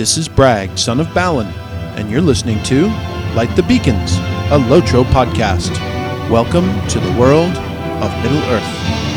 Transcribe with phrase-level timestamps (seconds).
[0.00, 1.48] This is Bragg, son of Balin,
[1.98, 2.86] and you're listening to
[3.34, 4.14] Light the Beacons,
[4.48, 5.78] a Lotro podcast.
[6.30, 9.09] Welcome to the world of Middle Earth.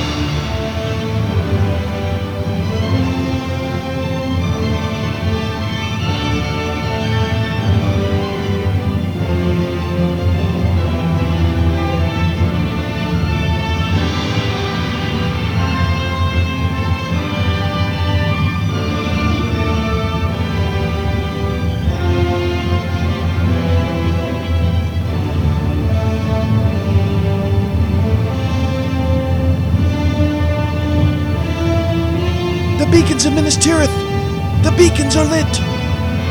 [34.74, 35.46] The beacons are lit!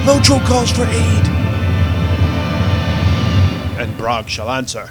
[0.05, 1.27] Lotro calls for aid.
[3.79, 4.91] And Bragg shall answer.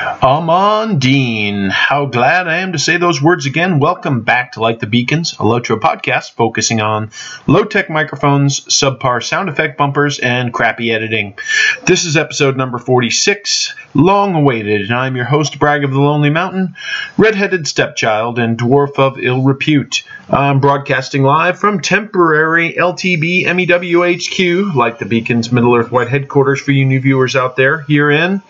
[0.00, 3.80] Amandine, how glad I am to say those words again.
[3.80, 7.10] Welcome back to Light the Beacons, a Lotro podcast focusing on
[7.46, 11.38] low tech microphones, subpar sound effect bumpers, and crappy editing.
[11.84, 16.30] This is episode number 46, long awaited, and I'm your host, Bragg of the Lonely
[16.30, 16.76] Mountain,
[17.18, 20.04] redheaded stepchild, and dwarf of ill repute.
[20.30, 26.72] I'm broadcasting live from temporary LTB MEWHQ, Light the Beacons Middle Earth White headquarters for
[26.72, 28.42] you new viewers out there, here in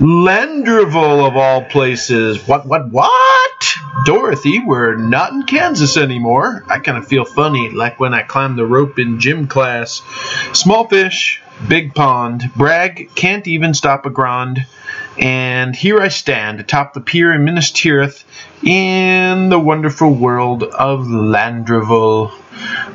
[0.00, 2.48] Landroval of all places.
[2.48, 3.76] What, what, what?
[4.06, 6.64] Dorothy, we're not in Kansas anymore.
[6.68, 10.00] I kind of feel funny, like when I climbed the rope in gym class.
[10.54, 12.50] Small fish, big pond.
[12.56, 14.66] Bragg can't even stop a grand.
[15.18, 18.24] And here I stand atop the pier in Minas Tirith
[18.62, 22.32] in the wonderful world of Landroval.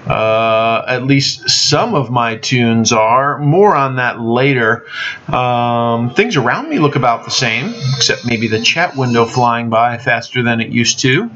[0.07, 3.39] Uh, at least some of my tunes are.
[3.39, 4.85] More on that later.
[5.27, 9.97] Um, things around me look about the same, except maybe the chat window flying by
[9.97, 11.29] faster than it used to.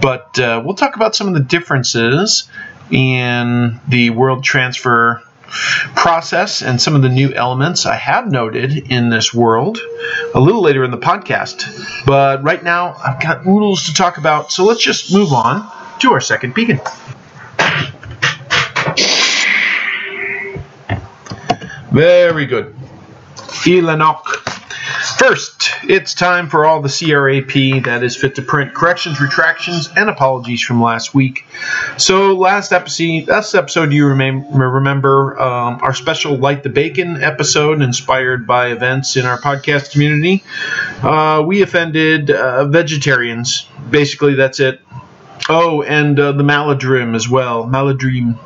[0.00, 2.48] But uh, we'll talk about some of the differences
[2.90, 5.22] in the world transfer
[5.96, 9.78] process and some of the new elements I have noted in this world
[10.34, 12.04] a little later in the podcast.
[12.06, 15.68] But right now, I've got oodles to talk about, so let's just move on
[16.00, 16.80] to our second beacon.
[21.92, 22.74] Very good.
[23.64, 24.50] Elanok.
[25.18, 30.08] First, it's time for all the CRAP that is fit to print corrections, retractions, and
[30.08, 31.44] apologies from last week.
[31.96, 38.46] So, last episode, last episode you remember um, our special Light the Bacon episode inspired
[38.46, 40.42] by events in our podcast community.
[41.02, 43.66] Uh, we offended uh, vegetarians.
[43.90, 44.80] Basically, that's it.
[45.48, 47.64] Oh, and uh, the Maladrim as well.
[47.66, 48.38] Maladream.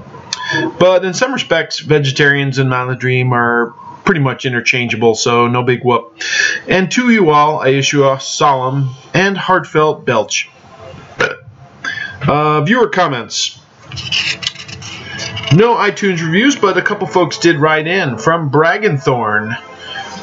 [0.78, 3.74] But in some respects, vegetarians and Maladream are
[4.04, 6.20] pretty much interchangeable, so no big whoop.
[6.68, 10.48] And to you all, I issue a solemn and heartfelt belch.
[12.26, 13.58] Uh, viewer comments.
[15.54, 19.56] No iTunes reviews, but a couple folks did write in from Braggenthorn,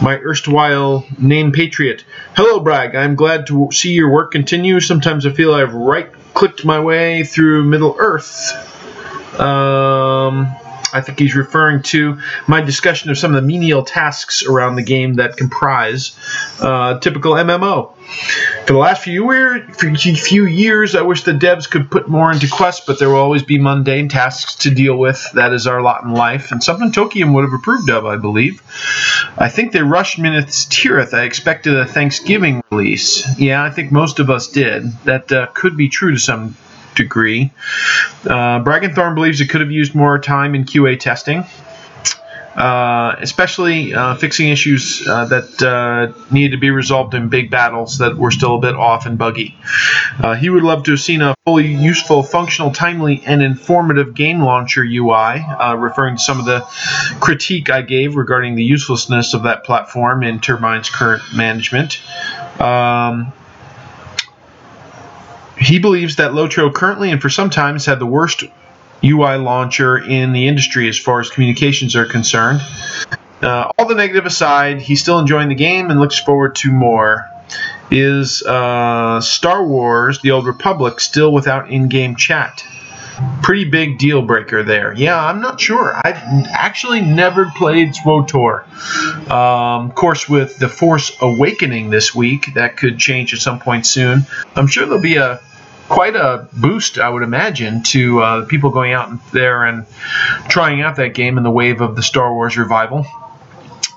[0.02, 2.04] my erstwhile name patriot.
[2.36, 2.96] Hello, Bragg.
[2.96, 4.80] I'm glad to see your work continue.
[4.80, 8.71] Sometimes I feel I've right clicked my way through Middle Earth.
[9.42, 10.56] Um,
[10.94, 14.84] I think he's referring to my discussion of some of the menial tasks around the
[14.84, 16.16] game that comprise
[16.60, 17.96] uh, typical MMO.
[18.66, 19.32] For the last few,
[20.16, 23.44] few years, I wish the devs could put more into quests, but there will always
[23.44, 25.26] be mundane tasks to deal with.
[25.34, 28.62] That is our lot in life, and something Tolkien would have approved of, I believe.
[29.38, 31.14] I think they rushed Minas Tirith.
[31.14, 33.40] I expected a Thanksgiving release.
[33.40, 34.92] Yeah, I think most of us did.
[35.06, 36.58] That uh, could be true to some
[36.96, 37.52] degree.
[38.26, 41.46] Uh, Braggenthorn believes it could have used more time in QA testing,
[42.56, 48.00] uh, especially uh, fixing issues uh, that uh, needed to be resolved in big battles
[48.00, 49.58] that were still a bit off and buggy.
[50.20, 54.42] Uh, he would love to have seen a fully useful, functional, timely, and informative game
[54.42, 56.60] launcher UI, uh, referring to some of the
[57.22, 62.02] critique I gave regarding the uselessness of that platform in Turbine's current management.
[62.60, 63.32] Um,
[65.62, 68.44] he believes that Lotro currently and for some time has had the worst
[69.04, 72.62] UI launcher in the industry as far as communications are concerned.
[73.42, 77.28] Uh, all the negative aside, he's still enjoying the game and looks forward to more.
[77.90, 82.64] Is uh, Star Wars The Old Republic still without in game chat?
[83.44, 84.94] Pretty big deal breaker there.
[84.94, 85.94] Yeah, I'm not sure.
[85.96, 86.18] I've
[86.50, 89.30] actually never played SWTOR.
[89.30, 93.86] Um, of course, with The Force Awakening this week, that could change at some point
[93.86, 94.26] soon.
[94.56, 95.40] I'm sure there'll be a
[95.92, 99.86] quite a boost, I would imagine, to uh, people going out there and
[100.48, 103.06] trying out that game in the wave of the Star Wars revival.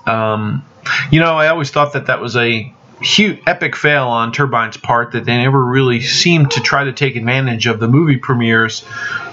[0.05, 0.65] Um,
[1.09, 2.71] you know, I always thought that that was a
[3.01, 7.15] huge epic fail on Turbine's part that they never really seemed to try to take
[7.15, 8.83] advantage of the movie premieres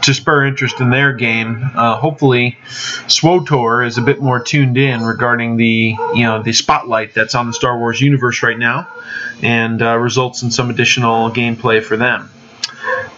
[0.03, 1.69] to spur interest in their game.
[1.75, 7.13] Uh, hopefully, SWTOR is a bit more tuned in regarding the you know the spotlight
[7.13, 8.89] that's on the Star Wars universe right now,
[9.43, 12.31] and uh, results in some additional gameplay for them.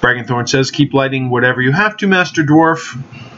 [0.02, 2.80] Braggenthorn says, "Keep lighting whatever you have to, Master Dwarf."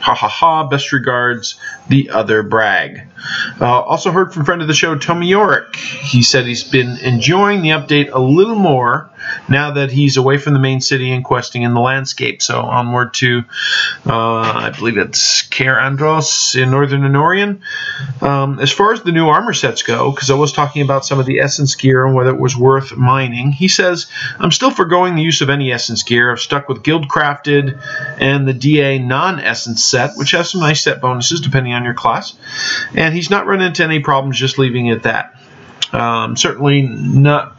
[0.07, 0.69] Ha ha ha.
[0.69, 1.57] Best regards,
[1.89, 3.09] the other brag.
[3.61, 5.75] Uh, also heard from friend of the show, Tommy Yorick.
[5.75, 9.11] He said he's been enjoying the update a little more
[9.49, 12.43] now that he's away from the main city and questing in the landscape.
[12.43, 13.43] So onward to,
[14.07, 17.61] uh, I believe it's Cair Andros in Northern Anorien.
[18.23, 21.19] Um, as far as the new armor sets go, because I was talking about some
[21.19, 24.07] of the essence gear and whether it was worth mining, he says,
[24.39, 26.31] I'm still foregoing the use of any essence gear.
[26.31, 27.81] I've stuck with guild crafted
[28.19, 31.95] and the DA non essence set, which has some nice set bonuses depending on your
[31.95, 32.35] class.
[32.95, 35.35] And he's not run into any problems just leaving it at that.
[35.93, 37.57] Um, certainly not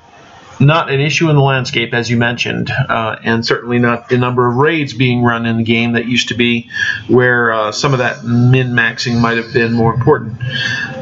[0.60, 4.50] not an issue in the landscape, as you mentioned, uh, and certainly not the number
[4.50, 6.70] of raids being run in the game that used to be,
[7.08, 10.42] where uh, some of that min maxing might have been more important.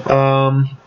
[0.09, 0.77] Um,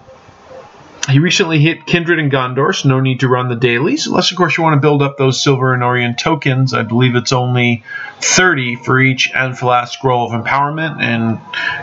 [1.09, 4.37] he recently hit Kindred and Gondor, so no need to run the dailies, unless, of
[4.37, 6.75] course, you want to build up those Silver Anorien tokens.
[6.75, 7.83] I believe it's only
[8.21, 11.41] 30 for each Anfalas Scroll of Empowerment, and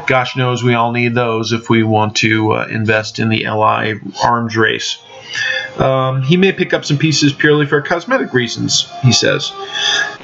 [0.08, 4.00] gosh knows we all need those if we want to uh, invest in the LI
[4.24, 5.00] arms race.
[5.78, 9.52] Um, he may pick up some pieces purely for cosmetic reasons, he says.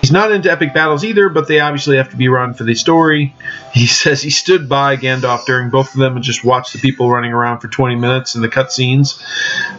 [0.01, 2.75] He's not into epic battles either, but they obviously have to be run for the
[2.75, 3.35] story.
[3.73, 7.09] He says he stood by Gandalf during both of them and just watched the people
[7.09, 9.21] running around for 20 minutes in the cutscenes.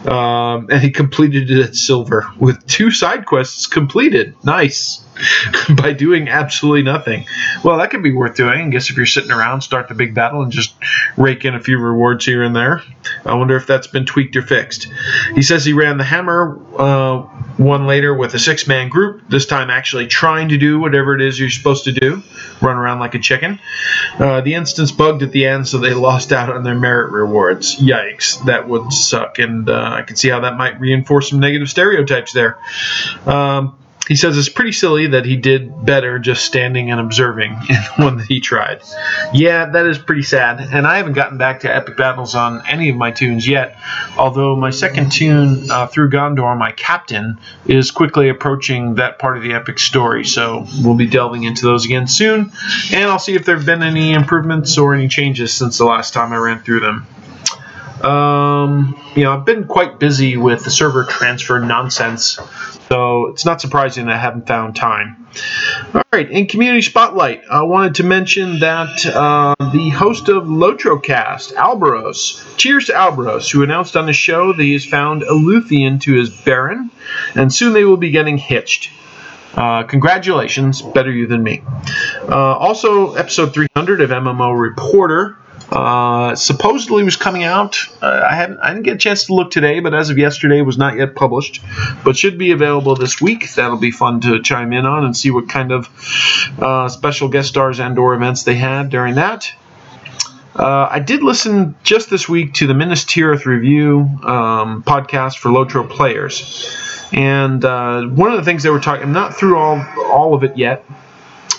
[0.07, 4.35] Um, and he completed it at silver with two side quests completed.
[4.43, 5.03] Nice.
[5.81, 7.25] by doing absolutely nothing.
[7.63, 8.67] Well, that could be worth doing.
[8.67, 10.73] I guess if you're sitting around, start the big battle and just
[11.17, 12.81] rake in a few rewards here and there.
[13.25, 14.87] I wonder if that's been tweaked or fixed.
[15.35, 17.21] He says he ran the hammer uh,
[17.57, 21.21] one later with a six man group, this time actually trying to do whatever it
[21.21, 22.23] is you're supposed to do
[22.61, 23.59] run around like a chicken.
[24.17, 27.75] Uh, the instance bugged at the end, so they lost out on their merit rewards.
[27.75, 31.69] Yikes, that would suck, and uh, I can see how that might reinforce some negative
[31.69, 32.57] stereotypes there.
[33.25, 33.77] Um,
[34.07, 37.93] he says it's pretty silly that he did better just standing and observing in the
[37.97, 38.81] one that he tried.
[39.33, 40.59] Yeah, that is pretty sad.
[40.59, 43.77] And I haven't gotten back to epic battles on any of my tunes yet.
[44.17, 49.43] Although my second tune uh, through Gondor, my captain, is quickly approaching that part of
[49.43, 50.25] the epic story.
[50.25, 52.51] So we'll be delving into those again soon.
[52.91, 56.13] And I'll see if there have been any improvements or any changes since the last
[56.13, 57.07] time I ran through them.
[58.03, 62.37] Um, you know, I've been quite busy with the server transfer nonsense,
[62.89, 65.25] so it's not surprising that I haven't found time.
[65.95, 71.53] All right, in Community Spotlight, I wanted to mention that uh, the host of Lotrocast,
[71.53, 76.01] Albaros, cheers to Albaros, who announced on the show that he has found a Luthien
[76.01, 76.89] to his Beren,
[77.35, 78.91] and soon they will be getting hitched.
[79.55, 81.63] Uh, congratulations, better you than me.
[82.27, 85.37] Uh, also, episode 300 of MMO Reporter
[85.71, 87.77] uh, supposedly was coming out.
[88.01, 90.61] Uh, I hadn't, I didn't get a chance to look today, but as of yesterday,
[90.61, 91.61] was not yet published,
[92.03, 93.51] but should be available this week.
[93.53, 95.89] That'll be fun to chime in on and see what kind of
[96.61, 99.51] uh, special guest stars and/or events they had during that.
[100.55, 105.49] Uh, I did listen just this week to the Minas Tirith review um, podcast for
[105.49, 109.03] Lotro players, and uh, one of the things they were talking.
[109.03, 110.85] I'm not through all all of it yet,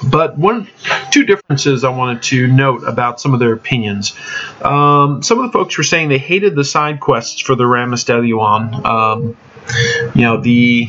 [0.02, 0.68] but one,
[1.10, 4.14] two differences I wanted to note about some of their opinions.
[4.62, 8.04] Um, some of the folks were saying they hated the side quests for the Rammas
[8.84, 9.36] Um,
[10.14, 10.88] you know, the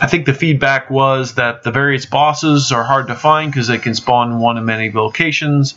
[0.00, 3.78] I think the feedback was that the various bosses are hard to find because they
[3.78, 5.74] can spawn in one of many locations.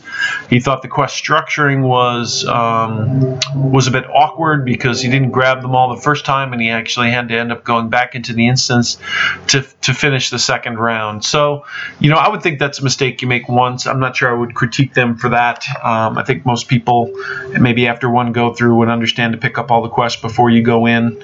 [0.50, 5.62] He thought the quest structuring was um, was a bit awkward because he didn't grab
[5.62, 8.32] them all the first time, and he actually had to end up going back into
[8.32, 8.98] the instance
[9.48, 11.24] to to finish the second round.
[11.24, 11.64] So,
[12.00, 13.86] you know, I would think that's a mistake you make once.
[13.86, 15.64] I'm not sure I would critique them for that.
[15.82, 17.12] Um, I think most people,
[17.58, 20.62] maybe after one go through, would understand to pick up all the quests before you
[20.62, 21.22] go in.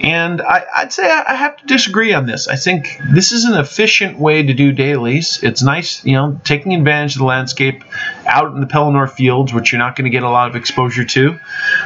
[0.00, 2.48] And I, would say I have to disagree on this.
[2.48, 5.42] I think this is an efficient way to do dailies.
[5.42, 7.84] It's nice, you know, taking advantage of the landscape
[8.26, 11.04] out in the Pelennor fields, which you're not going to get a lot of exposure
[11.04, 11.38] to.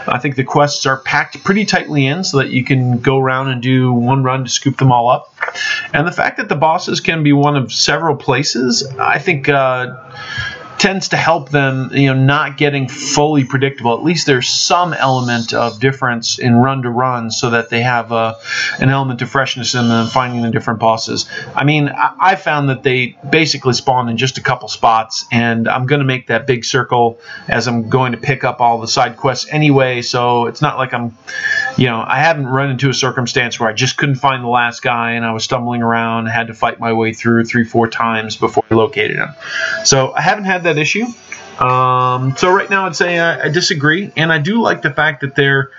[0.06, 3.48] I think the quests are packed pretty tightly in so that you can go around
[3.48, 5.34] and do one run to scoop them all up.
[5.92, 9.48] And the fact that the bosses can be one of several places, I think.
[9.48, 9.96] Uh,
[10.78, 13.94] tends to help them, you know, not getting fully predictable.
[13.94, 18.12] At least there's some element of difference in run to run, so that they have
[18.12, 18.34] uh,
[18.80, 21.26] an element of freshness in them finding the different bosses.
[21.54, 25.68] I mean, I, I found that they basically spawn in just a couple spots, and
[25.68, 28.88] I'm going to make that big circle as I'm going to pick up all the
[28.88, 30.02] side quests anyway.
[30.02, 31.16] So it's not like I'm,
[31.76, 34.82] you know, I haven't run into a circumstance where I just couldn't find the last
[34.82, 38.36] guy and I was stumbling around, had to fight my way through three, four times
[38.36, 39.30] before I located him.
[39.84, 41.06] So I haven't had that issue.
[41.58, 45.20] Um, so right now, I'd say I, I, disagree, and I do like the fact
[45.20, 45.70] that they're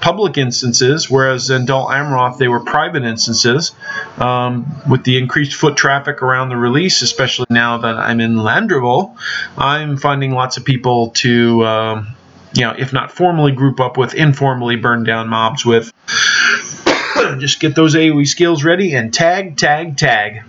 [0.00, 3.72] public instances, whereas in Dol Amroth they were private instances.
[4.18, 9.16] Um, with the increased foot traffic around the release, especially now that I'm in Landroval,
[9.58, 12.14] I'm finding lots of people to, um,
[12.54, 15.92] you know, if not formally group up with, informally burn down mobs with.
[17.38, 20.44] Just get those AoE skills ready and tag, tag, tag.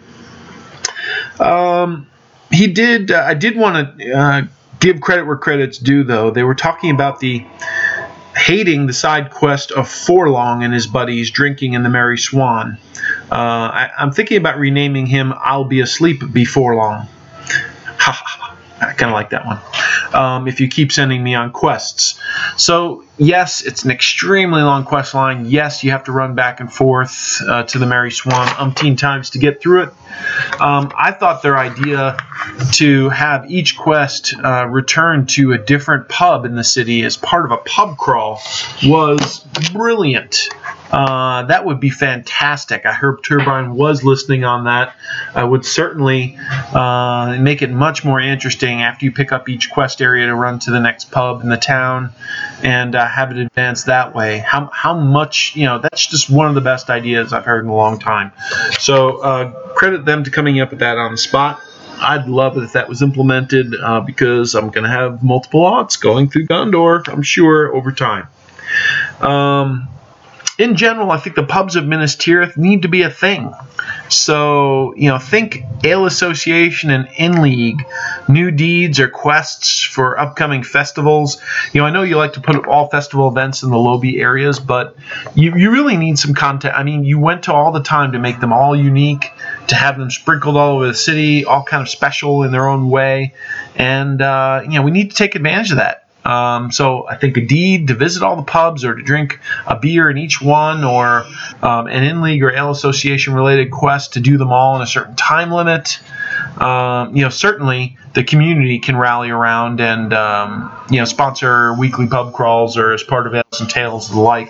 [1.40, 2.08] Um,
[2.52, 3.12] he did.
[3.12, 4.42] Uh, I did want to uh,
[4.80, 6.32] give credit where credit's due, though.
[6.32, 7.46] They were talking about the
[8.36, 12.78] hating the side quest of Forlong and his buddies drinking in the Merry Swan.
[13.32, 17.08] Uh, I, am thinking about renaming him "I'll Be Asleep Before Long."
[18.08, 18.45] I
[18.98, 19.60] kind of like that one.
[20.14, 22.20] Um, if you keep sending me on quests,
[22.58, 25.46] so yes, it's an extremely long quest line.
[25.46, 29.32] Yes, you have to run back and forth uh, to the Merry Swan umpteen times
[29.32, 29.90] to get through it.
[30.60, 32.18] Um, I thought their idea
[32.74, 37.46] to have each quest uh, return to a different pub in the city as part
[37.46, 38.42] of a pub crawl
[38.84, 39.40] was
[39.74, 40.50] brilliant.
[40.92, 42.86] Uh, that would be fantastic.
[42.86, 44.96] I heard Turbine was listening on that.
[45.34, 46.38] I would certainly
[46.74, 50.60] uh, make it much more interesting after you pick up each quest area to run
[50.60, 52.12] to the next pub in the town
[52.64, 54.40] and uh, have it advance that way.
[54.40, 57.70] How, how much, you know, that's just one of the best ideas I've heard in
[57.70, 58.32] a long time.
[58.80, 61.62] So uh, credit them to coming up with that on the spot.
[61.98, 65.98] I'd love it if that was implemented uh, because I'm going to have multiple odds
[65.98, 68.28] going through Gondor, I'm sure, over time.
[69.22, 69.88] Um,
[70.58, 73.54] in general, I think the pubs of Minas Tirith need to be a thing.
[74.08, 77.86] So, you know, think Ale Association and Inn League,
[78.30, 81.42] new deeds or quests for upcoming festivals.
[81.74, 84.60] You know, I know you like to put all festival events in the lobby areas,
[84.60, 84.96] but
[85.34, 86.76] you, you really need some content.
[86.76, 89.32] I mean, you went to all the time to make them all unique,
[89.68, 92.90] to have them sprinkled all over the city, all kind of special in their own
[92.90, 93.34] way.
[93.76, 96.05] And, uh, you know, we need to take advantage of that.
[96.26, 99.78] Um, so I think a deed to visit all the pubs or to drink a
[99.80, 101.26] beer in each one, or
[101.62, 104.88] um, an Inn League or ale association related quest to do them all in a
[104.88, 106.00] certain time limit.
[106.58, 112.08] Um, you know, certainly the community can rally around and um, you know sponsor weekly
[112.08, 114.50] pub crawls or as part of Ales and Tales and the like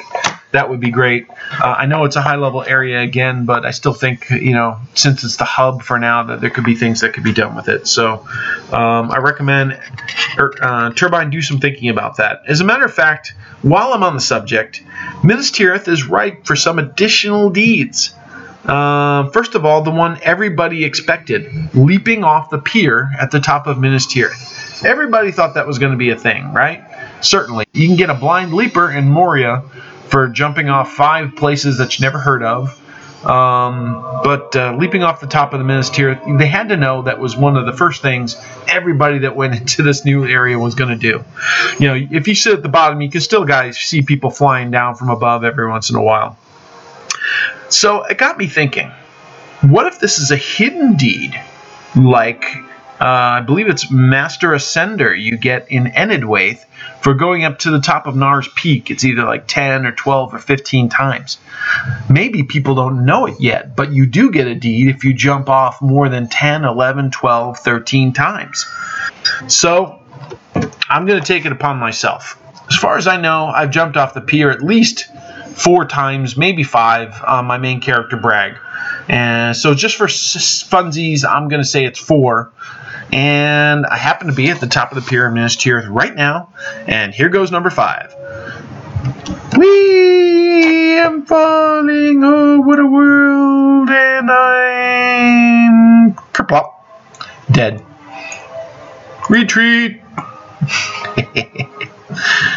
[0.55, 1.27] that would be great.
[1.29, 4.79] Uh, I know it's a high level area again, but I still think you know
[4.93, 7.55] since it's the hub for now that there could be things that could be done
[7.55, 7.87] with it.
[7.87, 8.25] So
[8.71, 9.79] um, I recommend
[10.37, 12.41] er, uh, Turbine do some thinking about that.
[12.47, 14.81] As a matter of fact, while I'm on the subject,
[15.23, 18.13] Minas Tirith is ripe for some additional deeds.
[18.63, 23.67] Uh, first of all, the one everybody expected, leaping off the pier at the top
[23.67, 24.83] of Minas Tirith.
[24.83, 26.83] Everybody thought that was going to be a thing, right?
[27.21, 27.65] Certainly.
[27.73, 29.63] You can get a blind leaper in Moria
[30.09, 32.81] for jumping off five places that you never heard of.
[33.25, 37.01] Um, but uh, leaping off the top of the Minas Tirith, they had to know
[37.03, 38.35] that was one of the first things
[38.67, 41.23] everybody that went into this new area was going to do.
[41.79, 44.69] You know, if you sit at the bottom, you can still guys see people flying
[44.69, 46.37] down from above every once in a while.
[47.69, 48.91] So it got me thinking:
[49.61, 51.41] what if this is a hidden deed,
[51.95, 52.45] like
[52.99, 56.63] uh, I believe it's Master Ascender you get in Enedwaith
[57.01, 58.89] for going up to the top of Nar's Peak.
[58.89, 61.37] It's either like 10 or 12 or 15 times.
[62.09, 65.49] Maybe people don't know it yet, but you do get a deed if you jump
[65.49, 68.65] off more than 10, 11, 12, 13 times.
[69.47, 70.01] So
[70.89, 72.41] I'm going to take it upon myself.
[72.69, 75.09] As far as I know, I've jumped off the pier at least
[75.55, 78.57] four times, maybe five, on my main character, Bragg.
[79.07, 82.51] And so just for funsies, I'm going to say it's four.
[83.11, 86.53] And I happen to be at the top of the pyramid tier right now.
[86.87, 88.13] And here goes number five.
[89.57, 96.73] We am falling, oh, what a world, and I'm kerplop,
[97.51, 97.85] dead.
[99.29, 100.01] Retreat.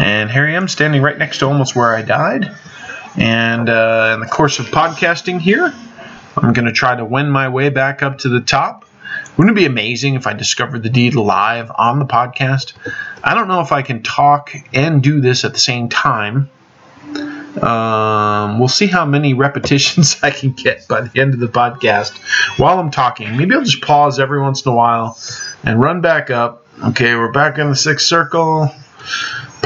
[0.00, 2.50] and here I am standing right next to almost where I died.
[3.16, 5.74] And uh, in the course of podcasting here,
[6.36, 8.86] I'm going to try to win my way back up to the top.
[9.36, 12.72] Wouldn't it be amazing if I discovered the deed live on the podcast?
[13.22, 16.48] I don't know if I can talk and do this at the same time.
[17.60, 22.16] Um, we'll see how many repetitions I can get by the end of the podcast
[22.58, 23.36] while I'm talking.
[23.36, 25.18] Maybe I'll just pause every once in a while
[25.64, 26.66] and run back up.
[26.84, 28.72] Okay, we're back in the sixth circle.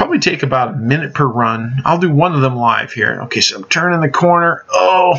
[0.05, 1.81] Probably take about a minute per run.
[1.83, 3.21] I'll do one of them live here.
[3.23, 4.63] Okay, so I'm turning the corner.
[4.69, 5.17] Oh,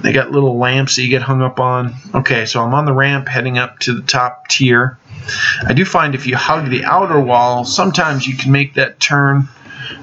[0.00, 1.92] they got little lamps that you get hung up on.
[2.14, 4.96] Okay, so I'm on the ramp heading up to the top tier.
[5.66, 9.48] I do find if you hug the outer wall, sometimes you can make that turn.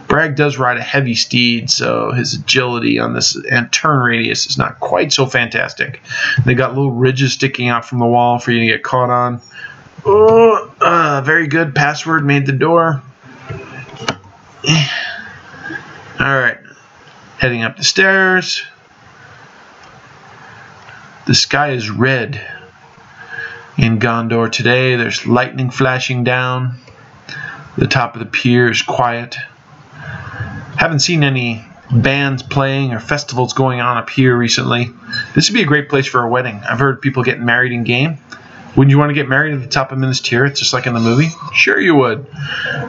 [0.09, 4.57] Bragg does ride a heavy steed, so his agility on this and turn radius is
[4.57, 6.01] not quite so fantastic.
[6.45, 9.41] They got little ridges sticking out from the wall for you to get caught on.
[10.05, 11.73] Oh, uh, very good.
[11.73, 13.01] Password made the door.
[14.67, 14.75] All
[16.19, 16.57] right,
[17.37, 18.61] heading up the stairs.
[21.27, 22.45] The sky is red
[23.77, 24.97] in Gondor today.
[24.97, 26.75] There's lightning flashing down.
[27.77, 29.37] The top of the pier is quiet.
[30.75, 34.91] Haven't seen any bands playing or festivals going on up here recently.
[35.35, 36.59] This would be a great place for a wedding.
[36.69, 38.17] I've heard people getting married in game.
[38.79, 40.93] Wouldn't you want to get married at the top of Minas Tirith, just like in
[40.93, 41.31] the movie?
[41.53, 42.25] Sure, you would.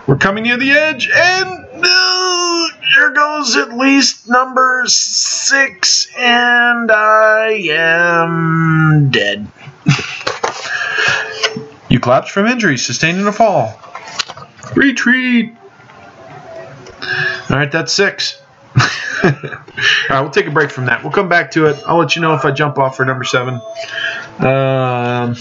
[0.06, 7.70] We're coming near the edge, and uh, here goes at least number six, and I
[7.73, 9.49] am dead.
[11.88, 13.76] you collapsed from injuries sustained in a fall.
[14.76, 15.56] Retreat.
[17.02, 18.39] All right, that's six.
[18.76, 19.30] All
[20.10, 21.02] right, we'll take a break from that.
[21.02, 21.82] We'll come back to it.
[21.86, 23.60] I'll let you know if I jump off for number seven.
[24.38, 25.36] Um,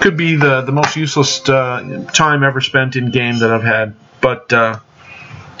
[0.00, 3.94] could be the the most useless uh, time ever spent in game that I've had,
[4.20, 4.78] but uh,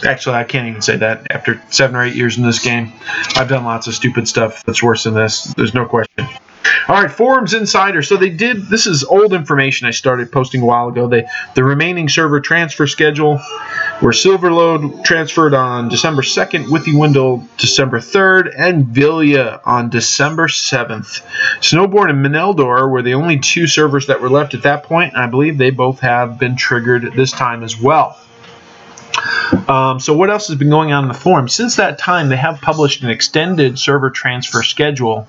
[0.04, 1.30] actually I can't even say that.
[1.30, 2.92] After seven or eight years in this game,
[3.34, 5.44] I've done lots of stupid stuff that's worse than this.
[5.54, 6.28] There's no question.
[6.88, 8.02] All right, Forums Insider.
[8.02, 8.68] So they did.
[8.68, 11.06] This is old information I started posting a while ago.
[11.06, 13.38] They the remaining server transfer schedule,
[14.00, 21.22] where Silverlode transferred on December 2nd, Withywindle December 3rd, and Vilya on December 7th.
[21.60, 25.14] Snowbourn and Meneldor were the only two servers that were left at that point.
[25.14, 28.18] I believe they both have been triggered this time as well.
[29.68, 31.48] Um, so what else has been going on in the forum?
[31.48, 35.26] Since that time, they have published an extended server transfer schedule,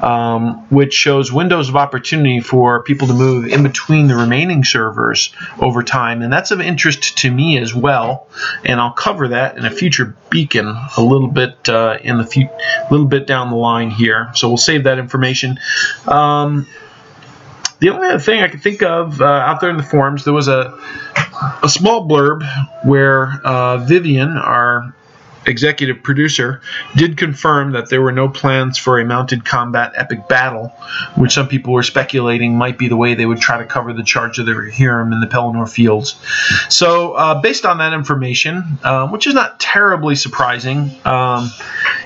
[0.00, 5.32] um, which shows windows of opportunity for people to move in between the remaining servers
[5.58, 8.28] over time, and that's of interest to me as well.
[8.64, 12.48] And I'll cover that in a future beacon a little bit uh, in the few,
[12.90, 14.30] little bit down the line here.
[14.34, 15.58] So we'll save that information.
[16.06, 16.66] Um,
[17.78, 20.32] the only other thing I can think of uh, out there in the forums, there
[20.34, 20.78] was a
[21.62, 22.42] a small blurb
[22.84, 24.94] where uh, Vivian, our
[25.46, 26.60] executive producer,
[26.96, 30.68] did confirm that there were no plans for a mounted combat epic battle,
[31.16, 34.02] which some people were speculating might be the way they would try to cover the
[34.02, 36.20] charge of the Rohirrim in the Pelennor fields.
[36.68, 41.50] So, uh, based on that information, uh, which is not terribly surprising, um,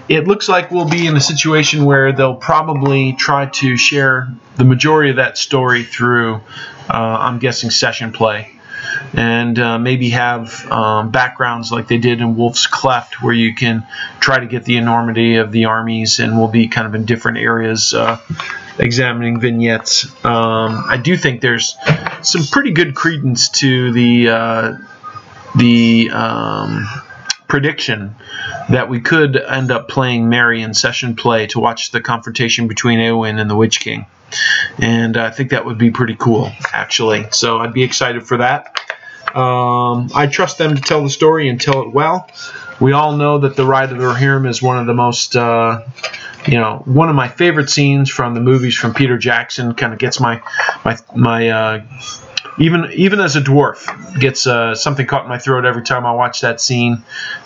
[0.08, 4.64] it looks like we'll be in a situation where they'll probably try to share the
[4.64, 6.36] majority of that story through,
[6.88, 8.59] uh, I'm guessing, session play
[9.12, 13.86] and uh, maybe have um, backgrounds like they did in Wolf's Cleft, where you can
[14.20, 17.38] try to get the enormity of the armies, and we'll be kind of in different
[17.38, 18.18] areas uh,
[18.78, 20.06] examining vignettes.
[20.24, 21.76] Um, I do think there's
[22.22, 24.78] some pretty good credence to the uh,
[25.56, 26.86] the um,
[27.48, 28.14] prediction
[28.70, 33.00] that we could end up playing Merry in session play to watch the confrontation between
[33.00, 34.06] Eowyn and the Witch King.
[34.78, 37.26] And I think that would be pretty cool, actually.
[37.32, 38.78] So I'd be excited for that.
[39.34, 42.28] Um, I trust them to tell the story and tell it well.
[42.80, 45.82] We all know that the Ride of the Rohirrim is one of the most, uh,
[46.46, 49.74] you know, one of my favorite scenes from the movies from Peter Jackson.
[49.74, 50.42] Kind of gets my
[50.84, 51.84] my my uh,
[52.58, 56.12] even even as a dwarf gets uh, something caught in my throat every time I
[56.12, 57.04] watch that scene.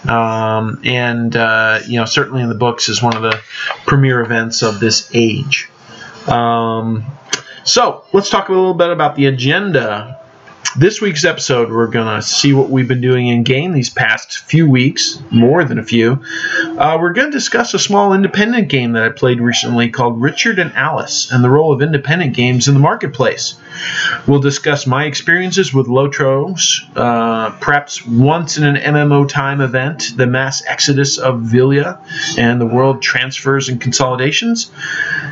[0.08, 3.40] Um, and uh, you know, certainly in the books is one of the
[3.86, 5.68] premier events of this age.
[6.28, 7.04] Um,
[7.64, 10.20] so let's talk a little bit about the agenda
[10.76, 14.38] this week's episode, we're going to see what we've been doing in game these past
[14.38, 16.20] few weeks, more than a few.
[16.64, 20.58] Uh, we're going to discuss a small independent game that I played recently called Richard
[20.58, 23.54] and Alice and the role of independent games in the marketplace.
[24.26, 30.26] We'll discuss my experiences with Lotros, uh, perhaps once in an MMO time event, the
[30.26, 31.98] mass exodus of Vilya,
[32.38, 34.70] and the world transfers and consolidations.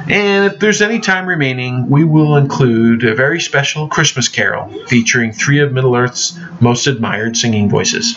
[0.08, 5.32] And if there's any time remaining, we will include a very special Christmas carol featuring
[5.32, 8.14] three of Middle Earth's most admired singing voices.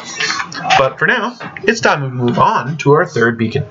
[0.77, 3.65] But for now, it's time to move on to our third beacon.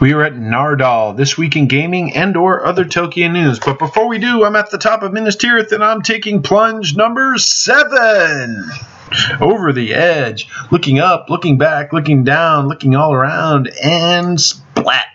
[0.00, 3.58] We are at Nardal this week in gaming and or other Tolkien news.
[3.58, 6.96] But before we do, I'm at the top of Minas Tirith and I'm taking plunge
[6.96, 8.70] number seven.
[9.40, 15.06] over the edge, looking up, looking back, looking down, looking all around, and splat.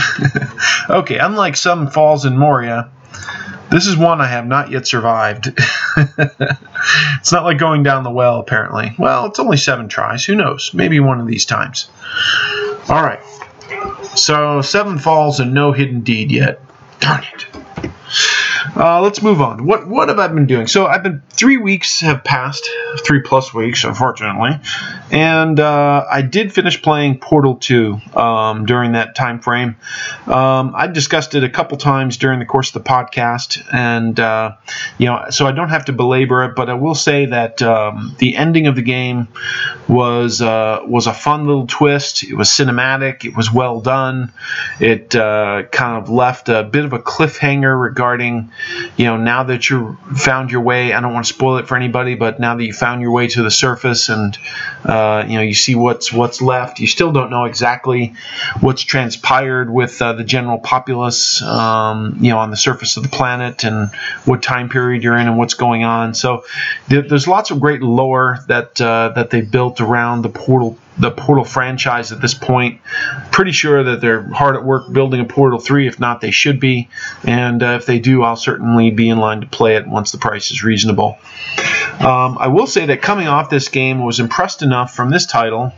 [0.90, 2.90] okay, unlike some falls in Moria,
[3.70, 5.48] this is one I have not yet survived.
[5.96, 8.94] it's not like going down the well, apparently.
[8.98, 10.24] Well, it's only seven tries.
[10.24, 10.72] Who knows?
[10.72, 11.90] Maybe one of these times.
[12.88, 13.20] All right.
[14.16, 16.60] So, seven falls and no hidden deed yet.
[17.00, 17.46] Darn it.
[18.76, 19.64] Uh, let's move on.
[19.64, 20.66] What what have I been doing?
[20.66, 22.68] So I've been three weeks have passed,
[23.04, 24.58] three plus weeks, unfortunately,
[25.10, 29.76] and uh, I did finish playing Portal 2 um, during that time frame.
[30.26, 34.56] Um, I discussed it a couple times during the course of the podcast, and uh,
[34.98, 38.14] you know, so I don't have to belabor it, but I will say that um,
[38.18, 39.28] the ending of the game
[39.88, 42.22] was uh, was a fun little twist.
[42.22, 43.24] It was cinematic.
[43.24, 44.32] It was well done.
[44.80, 48.50] It uh, kind of left a bit of a cliffhanger regarding
[48.96, 51.76] you know, now that you've found your way, I don't want to spoil it for
[51.76, 54.36] anybody, but now that you found your way to the surface and
[54.84, 58.14] uh, you know you see what's what's left, you still don't know exactly
[58.60, 63.08] what's transpired with uh, the general populace, um, you know, on the surface of the
[63.08, 63.94] planet and
[64.24, 66.14] what time period you're in and what's going on.
[66.14, 66.44] So
[66.88, 71.10] th- there's lots of great lore that uh, that they built around the portal the
[71.10, 72.80] Portal franchise at this point.
[73.30, 75.86] Pretty sure that they're hard at work building a Portal 3.
[75.86, 76.88] If not, they should be.
[77.24, 80.18] And uh, if they do, I'll certainly be in line to play it once the
[80.18, 81.18] price is reasonable.
[82.00, 85.72] Um, I will say that coming off this game, was impressed enough from this title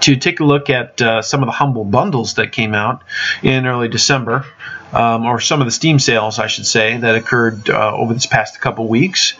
[0.00, 3.02] to take a look at uh, some of the humble bundles that came out
[3.42, 4.46] in early December
[4.92, 8.26] um, or some of the Steam sales, I should say, that occurred uh, over this
[8.26, 9.34] past couple weeks,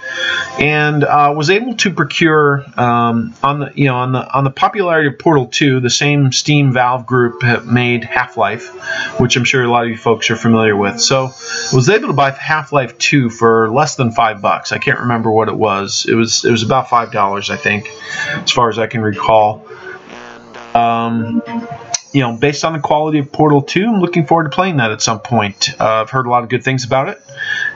[0.59, 4.51] and uh, was able to procure um, on the you know on the on the
[4.51, 8.69] popularity of Portal 2, the same Steam Valve group made Half Life,
[9.21, 11.01] which I'm sure a lot of you folks are familiar with.
[11.01, 14.73] So I was able to buy Half Life 2 for less than five bucks.
[14.73, 16.07] I can't remember what it was.
[16.09, 17.89] It was it was about five dollars, I think,
[18.29, 19.67] as far as I can recall.
[20.77, 21.43] Um,
[22.13, 24.91] you know, based on the quality of Portal 2, I'm looking forward to playing that
[24.91, 25.79] at some point.
[25.79, 27.21] Uh, I've heard a lot of good things about it,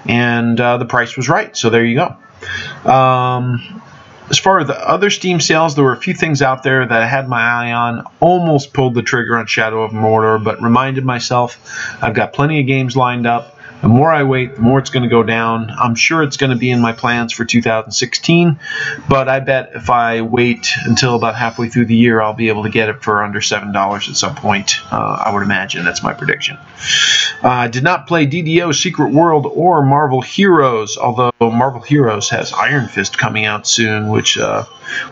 [0.06, 1.54] and uh, the price was right.
[1.56, 2.90] So there you go.
[2.90, 3.82] Um,
[4.30, 7.02] as far as the other Steam sales, there were a few things out there that
[7.02, 8.04] I had my eye on.
[8.20, 11.58] Almost pulled the trigger on Shadow of Mordor, but reminded myself
[12.00, 13.58] I've got plenty of games lined up.
[13.82, 15.70] The more I wait, the more it's going to go down.
[15.70, 18.58] I'm sure it's going to be in my plans for 2016,
[19.08, 22.64] but I bet if I wait until about halfway through the year, I'll be able
[22.64, 24.80] to get it for under $7 at some point.
[24.92, 25.84] Uh, I would imagine.
[25.84, 26.58] That's my prediction.
[27.42, 32.52] I uh, did not play DDO Secret World or Marvel Heroes, although Marvel Heroes has
[32.52, 34.64] Iron Fist coming out soon, which uh,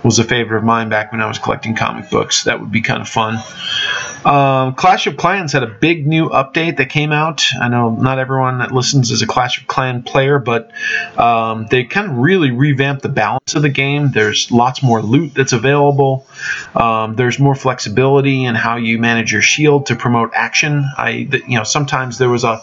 [0.03, 2.45] was a favorite of mine back when I was collecting comic books.
[2.45, 3.39] That would be kind of fun.
[4.25, 7.45] Um, Clash of Clans had a big new update that came out.
[7.61, 10.71] I know not everyone that listens is a Clash of Clan player, but
[11.17, 14.11] um, they kind of really revamped the balance of the game.
[14.11, 16.27] There's lots more loot that's available.
[16.75, 20.85] Um, there's more flexibility in how you manage your shield to promote action.
[20.97, 22.61] I, you know, sometimes there was a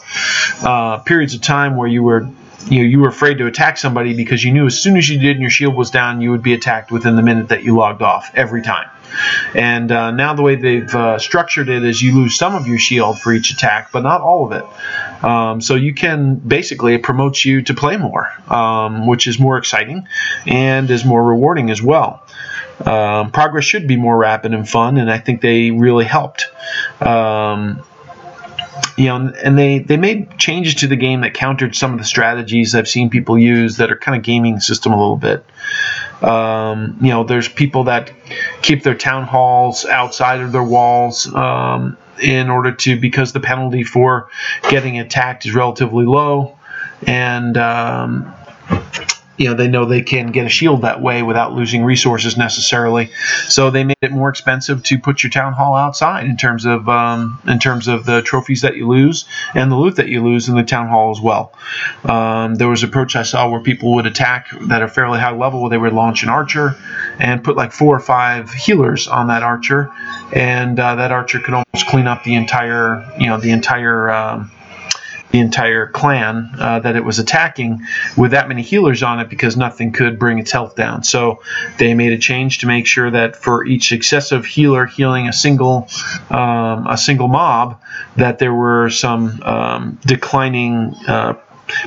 [0.62, 2.30] uh, periods of time where you were
[2.68, 5.20] you know you were afraid to attack somebody because you knew as soon as you
[5.20, 7.76] did and your shield was down you would be attacked within the minute that you
[7.76, 8.90] logged off every time.
[9.54, 12.80] And uh, now the way they've uh, structured it is you lose some of your
[12.80, 15.24] shield for each attack but not all of it.
[15.24, 19.58] Um, so you can basically it promotes you to play more um, which is more
[19.58, 20.08] exciting
[20.46, 22.24] and is more rewarding as well.
[22.84, 26.48] Um, progress should be more rapid and fun and i think they really helped.
[27.00, 27.84] Um,
[28.98, 32.06] you know, and they they made changes to the game that countered some of the
[32.06, 35.46] strategies I've seen people use that are kind of gaming the system a little bit.
[36.22, 38.12] Um, you know, there's people that
[38.62, 43.84] keep their town halls outside of their walls um, in order to because the penalty
[43.84, 44.30] for
[44.70, 46.58] getting attacked is relatively low,
[47.06, 48.34] and um,
[49.38, 53.10] you know they know they can get a shield that way without losing resources necessarily.
[53.48, 56.88] So they made it more expensive to put your town hall outside in terms of
[56.88, 60.48] um, in terms of the trophies that you lose and the loot that you lose
[60.50, 61.54] in the town hall as well.
[62.04, 65.36] Um, there was an approach I saw where people would attack that are fairly high
[65.36, 66.76] level, where they would launch an archer
[67.20, 69.92] and put like four or five healers on that archer,
[70.34, 74.52] and uh, that archer could almost clean up the entire you know the entire um,
[75.36, 77.82] the entire clan uh, that it was attacking
[78.16, 81.04] with that many healers on it because nothing could bring its health down.
[81.04, 81.42] So
[81.78, 85.90] they made a change to make sure that for each successive healer healing a single
[86.30, 87.82] um, a single mob,
[88.16, 91.34] that there were some um, declining uh,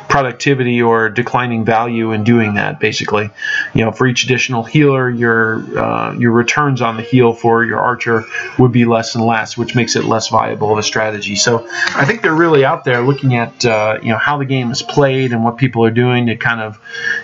[0.09, 2.81] productivity or declining value in doing that.
[2.81, 3.31] Basically,
[3.75, 7.81] you know, for each additional healer, your uh, your returns on the heal for your
[7.81, 8.25] archer
[8.59, 11.37] would be less and less, which makes it less viable of a strategy.
[11.37, 14.71] So I think they're really out there looking at uh, you know how the game
[14.71, 16.79] is played and what people are doing to kind of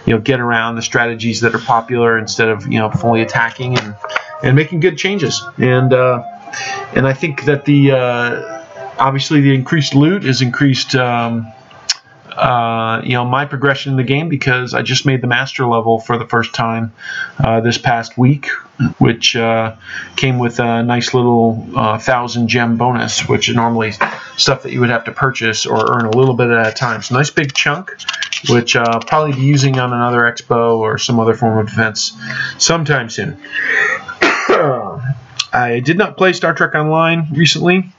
[0.07, 3.79] you know get around the strategies that are popular instead of you know fully attacking
[3.79, 3.95] and
[4.43, 5.43] and making good changes.
[5.59, 6.23] And uh,
[6.95, 8.64] and I think that the uh,
[8.99, 10.95] obviously the increased loot has increased.
[10.95, 11.53] Um,
[12.37, 16.01] uh, you know my progression in the game because I just made the master level
[16.01, 16.92] for the first time
[17.38, 18.49] uh, this past week,
[18.99, 19.77] which uh,
[20.16, 23.92] came with a nice little uh, thousand gem bonus, which is normally
[24.37, 27.03] stuff that you would have to purchase or earn a little bit at a time.
[27.03, 27.90] So nice big chunk,
[28.49, 32.16] which I'll probably be using on another X-bow or some other form of defense
[32.59, 33.40] sometime soon.
[34.20, 37.92] I did not play Star Trek Online recently.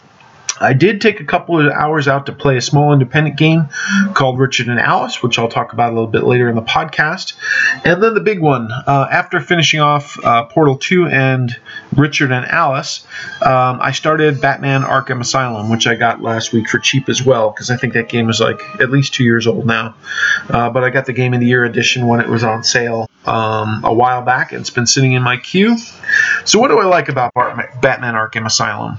[0.59, 3.67] I did take a couple of hours out to play a small independent game
[4.13, 7.33] called Richard and Alice, which I'll talk about a little bit later in the podcast.
[7.83, 11.55] And then the big one, uh, after finishing off uh, Portal 2 and
[11.95, 13.05] Richard and Alice,
[13.41, 17.51] um, I started Batman Arkham Asylum, which I got last week for cheap as well,
[17.51, 19.95] because I think that game is like at least two years old now.
[20.49, 23.09] Uh, but I got the Game of the Year edition when it was on sale
[23.25, 25.77] um, a while back, and it's been sitting in my queue.
[26.45, 28.97] So, what do I like about Batman Arkham Asylum?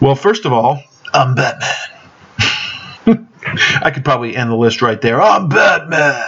[0.00, 1.70] Well, first of all, I'm Batman.
[3.82, 5.20] I could probably end the list right there.
[5.20, 6.24] I'm Batman.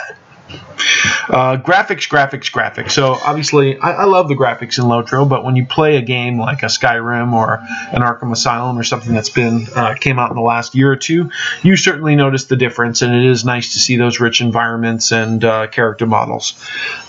[1.29, 2.93] Uh, graphics, graphics, graphics.
[2.93, 6.39] So obviously, I, I, love the graphics in Lotro, but when you play a game
[6.39, 7.59] like a Skyrim or
[7.93, 10.97] an Arkham Asylum or something that's been uh, came out in the last year or
[10.97, 11.31] two,
[11.63, 15.45] you certainly notice the difference, and it is nice to see those rich environments and
[15.45, 16.55] uh, character models.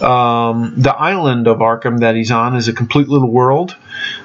[0.02, 3.76] Um, the island of Arkham that he's on is a complete little world.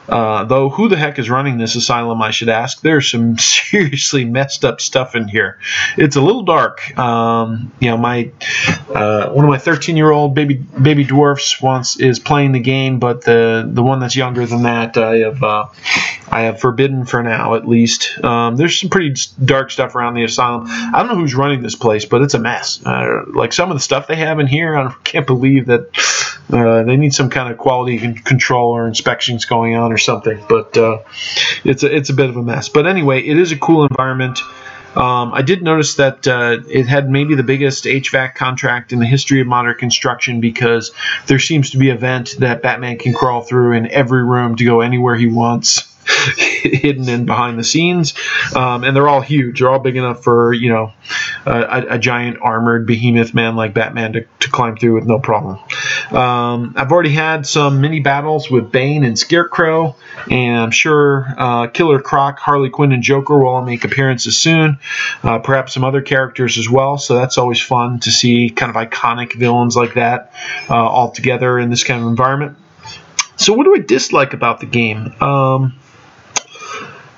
[0.09, 2.81] Uh, though, who the heck is running this asylum, I should ask?
[2.81, 5.59] There's some seriously messed up stuff in here.
[5.97, 6.97] It's a little dark.
[6.99, 8.31] Um, you know, my
[8.89, 12.99] uh, one of my 13 year old baby baby dwarfs wants is playing the game,
[12.99, 15.67] but the the one that's younger than that, I have uh,
[16.35, 18.19] I have forbidden for now at least.
[18.25, 20.65] Um, there's some pretty dark stuff around the asylum.
[20.67, 22.85] I don't know who's running this place, but it's a mess.
[22.85, 25.87] Uh, like some of the stuff they have in here, I can't believe that
[26.53, 30.45] uh, they need some kind of quality control or inspections going on or something.
[30.49, 30.99] But uh,
[31.63, 32.69] it's a, it's a bit of a mess.
[32.69, 34.41] But anyway, it is a cool environment.
[34.97, 39.07] Um, I did notice that uh, it had maybe the biggest HVAC contract in the
[39.07, 40.91] history of modern construction because
[41.27, 44.65] there seems to be a vent that Batman can crawl through in every room to
[44.65, 45.94] go anywhere he wants.
[46.37, 48.15] hidden in behind the scenes,
[48.55, 49.61] um, and they're all huge.
[49.61, 50.93] They're all big enough for you know
[51.47, 55.59] a, a giant armored behemoth man like Batman to, to climb through with no problem.
[56.11, 59.97] Um, I've already had some mini battles with Bane and Scarecrow,
[60.31, 64.79] and I'm sure uh, Killer Croc, Harley Quinn, and Joker will all make appearances soon.
[65.23, 66.99] Uh, perhaps some other characters as well.
[66.99, 70.33] So that's always fun to see kind of iconic villains like that
[70.69, 72.57] uh, all together in this kind of environment.
[73.37, 75.13] So, what do I dislike about the game?
[75.21, 75.75] Um,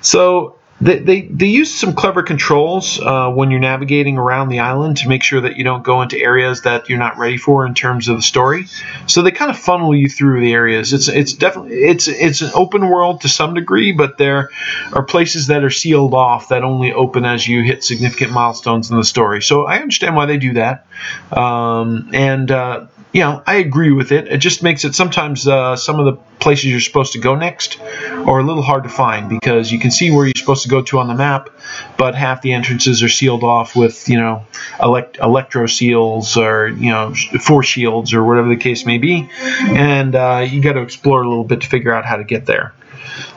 [0.01, 4.97] so they, they, they use some clever controls uh, when you're navigating around the island
[4.97, 7.73] to make sure that you don't go into areas that you're not ready for in
[7.73, 8.67] terms of the story.
[9.07, 10.93] So they kind of funnel you through the areas.
[10.93, 14.51] It's it's definitely it's it's an open world to some degree, but there
[14.93, 18.97] are places that are sealed off that only open as you hit significant milestones in
[18.97, 19.41] the story.
[19.41, 20.85] So I understand why they do that,
[21.31, 22.51] um, and.
[22.51, 24.27] Uh, you know, I agree with it.
[24.27, 27.79] It just makes it sometimes uh, some of the places you're supposed to go next
[27.81, 30.81] are a little hard to find because you can see where you're supposed to go
[30.83, 31.49] to on the map,
[31.97, 34.45] but half the entrances are sealed off with you know
[34.81, 40.13] elect- electro seals or you know force shields or whatever the case may be, and
[40.13, 42.73] uh, you got to explore a little bit to figure out how to get there.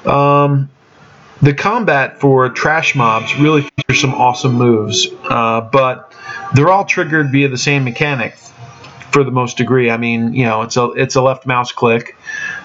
[0.04, 0.68] Um,
[1.40, 6.12] the combat for trash mobs really features some awesome moves, uh, but
[6.54, 8.36] they're all triggered via the same mechanic
[9.12, 9.90] for the most degree.
[9.90, 12.16] I mean, you know, it's a it's a left mouse click.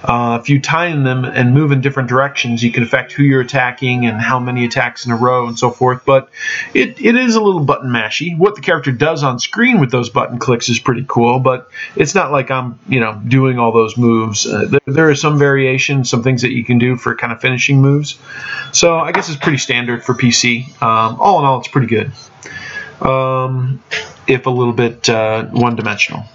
[0.03, 3.41] Uh, if you time them and move in different directions, you can affect who you're
[3.41, 6.05] attacking and how many attacks in a row and so forth.
[6.05, 6.29] But
[6.73, 8.38] it, it is a little button mashy.
[8.38, 12.15] What the character does on screen with those button clicks is pretty cool, but it's
[12.15, 14.45] not like I'm you know doing all those moves.
[14.45, 17.41] Uh, there, there is some variation, some things that you can do for kind of
[17.41, 18.19] finishing moves.
[18.71, 20.69] So I guess it's pretty standard for PC.
[20.81, 22.12] Um, all in all, it's pretty good.
[23.01, 23.84] Um,
[24.27, 26.25] if a little bit uh, one dimensional.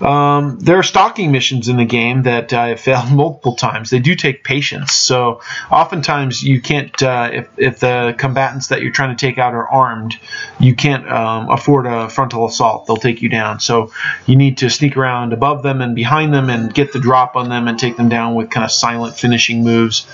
[0.00, 3.90] Um, there are stalking missions in the game that I have failed multiple times.
[3.90, 7.02] They do take patience, so oftentimes you can't.
[7.02, 10.18] Uh, if if the combatants that you're trying to take out are armed,
[10.58, 12.86] you can't um, afford a frontal assault.
[12.86, 13.60] They'll take you down.
[13.60, 13.92] So
[14.26, 17.48] you need to sneak around above them and behind them and get the drop on
[17.48, 20.06] them and take them down with kind of silent finishing moves.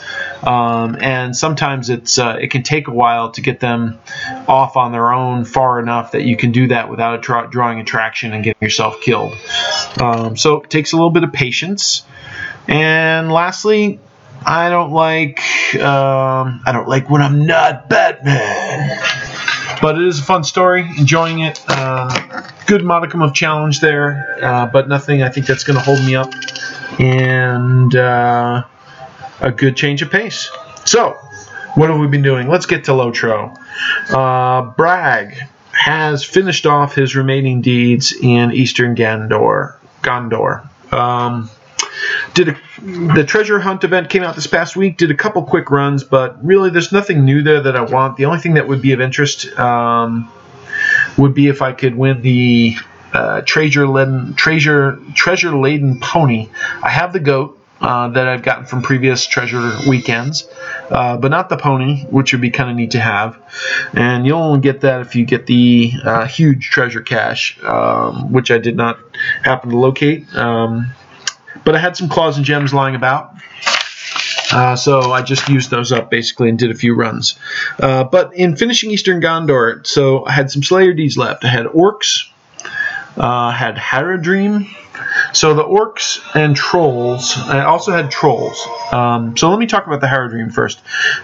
[0.43, 3.99] Um, and sometimes it's uh, it can take a while to get them
[4.49, 8.33] off on their own far enough that you can do that without tra- drawing attraction
[8.33, 9.35] and getting yourself killed.
[10.01, 12.05] Um, so it takes a little bit of patience.
[12.69, 14.01] And lastly,
[14.45, 15.41] I don't like
[15.77, 18.99] um, I don't like when I'm not Batman.
[19.81, 21.61] But it is a fun story, enjoying it.
[21.67, 26.05] Uh, good modicum of challenge there, uh, but nothing I think that's going to hold
[26.05, 26.33] me up,
[27.01, 28.63] and uh,
[29.41, 30.51] a good change of pace.
[30.85, 31.15] So,
[31.75, 32.49] what have we been doing?
[32.49, 33.59] Let's get to Lotro.
[34.11, 35.37] Uh, Bragg
[35.83, 39.75] has finished off his remaining deeds in Eastern Gandor.
[40.03, 40.69] Gondor.
[40.93, 41.51] Um,
[42.35, 42.57] did a,
[43.15, 44.97] the treasure hunt event came out this past week.
[44.97, 48.17] Did a couple quick runs, but really, there's nothing new there that I want.
[48.17, 50.31] The only thing that would be of interest um,
[51.19, 52.77] would be if I could win the
[53.13, 56.49] uh, treasure laden treasure treasure laden pony.
[56.81, 57.59] I have the goat.
[57.83, 60.47] Uh, that I've gotten from previous treasure weekends,
[60.89, 63.37] uh, but not the pony, which would be kind of neat to have.
[63.93, 68.53] And you'll only get that if you get the uh, huge treasure cache, um, which
[68.53, 69.01] I did not
[69.43, 70.33] happen to locate.
[70.37, 70.93] Um,
[71.65, 73.35] but I had some claws and gems lying about.
[74.53, 77.37] Uh, so I just used those up basically and did a few runs.
[77.81, 81.45] Uh, but in finishing Eastern Gondor, so I had some Slayer Deeds left.
[81.45, 82.29] I had Orcs,
[83.17, 84.69] uh, had Haradrim.
[85.33, 87.37] So the orcs and trolls.
[87.39, 88.67] I also had trolls.
[88.93, 90.81] Um, so let me talk about the Haradrim first.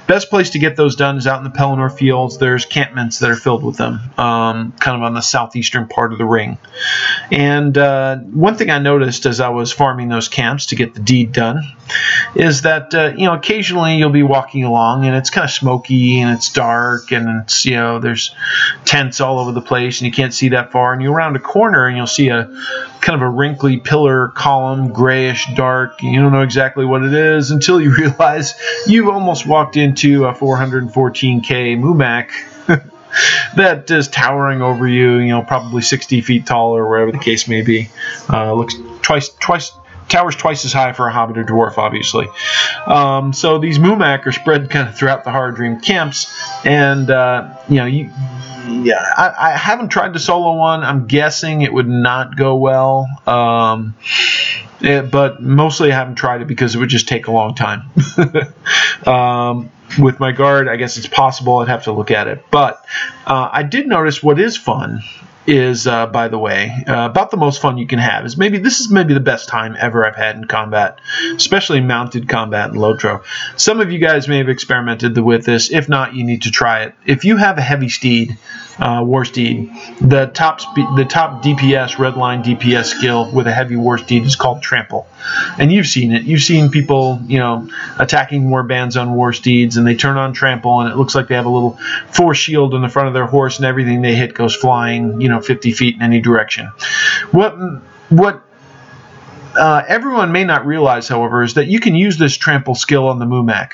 [0.06, 2.38] Best place to get those done is out in the Pelennor fields.
[2.38, 6.18] There's campments that are filled with them, um, kind of on the southeastern part of
[6.18, 6.58] the ring.
[7.30, 11.00] And uh, one thing I noticed as I was farming those camps to get the
[11.00, 11.62] deed done
[12.34, 16.20] is that uh, you know occasionally you'll be walking along and it's kind of smoky
[16.20, 18.34] and it's dark and it's you know there's
[18.84, 21.40] tents all over the place and you can't see that far and you round a
[21.40, 22.50] corner and you'll see a
[23.08, 26.02] kind of a wrinkly pillar column, grayish dark.
[26.02, 28.54] You don't know exactly what it is until you realize
[28.86, 32.28] you've almost walked into a 414k Mumak
[33.56, 35.20] that is towering over you.
[35.20, 37.88] You know, probably 60 feet tall or wherever the case may be.
[38.28, 39.72] Uh, looks twice twice
[40.08, 42.28] towers twice as high for a hobbit or dwarf, obviously.
[42.86, 47.76] Um, so these Mumak are spread kind of throughout the Haradrim camps, and uh, you
[47.76, 48.10] know you
[48.68, 50.82] yeah, I, I, haven't tried the solo one.
[50.82, 53.06] I'm guessing it would not go well.
[53.26, 53.94] Um,
[54.80, 57.90] it, but mostly I haven't tried it because it would just take a long time.
[59.06, 61.58] um, with my guard, I guess it's possible.
[61.58, 62.44] I'd have to look at it.
[62.50, 62.84] But
[63.26, 65.02] uh, I did notice what is fun
[65.48, 68.26] is, uh, by the way, uh, about the most fun you can have.
[68.26, 71.00] Is maybe this is maybe the best time ever I've had in combat,
[71.34, 73.24] especially mounted combat in Lotro.
[73.56, 75.72] Some of you guys may have experimented with this.
[75.72, 76.94] If not, you need to try it.
[77.06, 78.36] If you have a heavy steed,
[78.78, 79.70] uh, war steed,
[80.02, 84.24] the top spe- the top DPS red line DPS skill with a heavy war steed
[84.24, 85.06] is called trample,
[85.58, 86.24] and you've seen it.
[86.24, 90.34] You've seen people, you know, attacking war bands on war steeds, and they turn on
[90.34, 91.78] trample, and it looks like they have a little
[92.12, 95.28] force shield in the front of their horse, and everything they hit goes flying, you
[95.28, 96.70] know, 50 feet in any direction.
[97.30, 97.56] What
[98.08, 98.42] what
[99.56, 103.18] uh, everyone may not realize, however, is that you can use this trample skill on
[103.18, 103.72] the Mumak.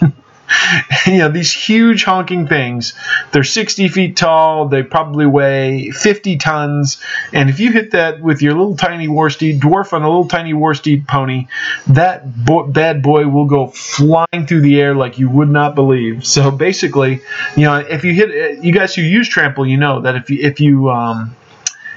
[1.06, 2.94] you know, these huge honking things,
[3.32, 8.42] they're 60 feet tall, they probably weigh 50 tons, and if you hit that with
[8.42, 11.46] your little tiny warsteed dwarf on a little tiny warsteed pony,
[11.88, 16.26] that bo- bad boy will go flying through the air like you would not believe.
[16.26, 17.20] So basically,
[17.56, 20.38] you know, if you hit, you guys who use trample, you know that if you,
[20.40, 21.36] if you, um,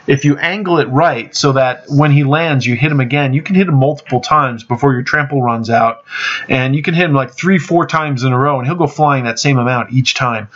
[0.08, 3.42] if you angle it right so that when he lands you hit him again you
[3.42, 6.04] can hit him multiple times before your trample runs out.
[6.50, 8.88] And you can hit him like three four times in a row and he'll go
[8.88, 10.50] flying that same amount each time.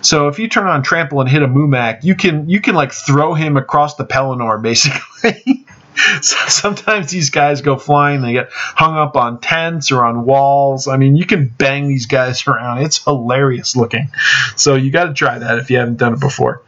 [0.00, 2.92] So if you turn on trample and hit a mumak you can you can like
[2.92, 5.66] throw him across the pelennor basically
[6.22, 10.88] sometimes these guys go flying, they get hung up on tents or on walls.
[10.88, 12.78] I mean, you can bang these guys around.
[12.78, 14.10] It's hilarious looking.
[14.56, 16.62] So you got to try that if you haven't done it before.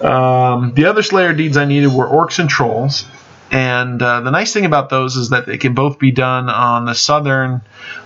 [0.00, 3.04] Um, the other Slayer deeds I needed were orcs and trolls.
[3.50, 6.86] And uh, the nice thing about those is that they can both be done on
[6.86, 7.60] the southern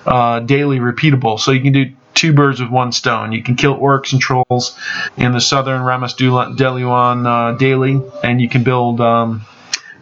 [0.04, 1.38] uh, daily repeatable.
[1.38, 3.30] So you can do two birds with one stone.
[3.30, 4.76] You can kill orcs and trolls
[5.16, 9.00] in the southern Rammas Deluan uh, daily, and you can build.
[9.00, 9.46] Um,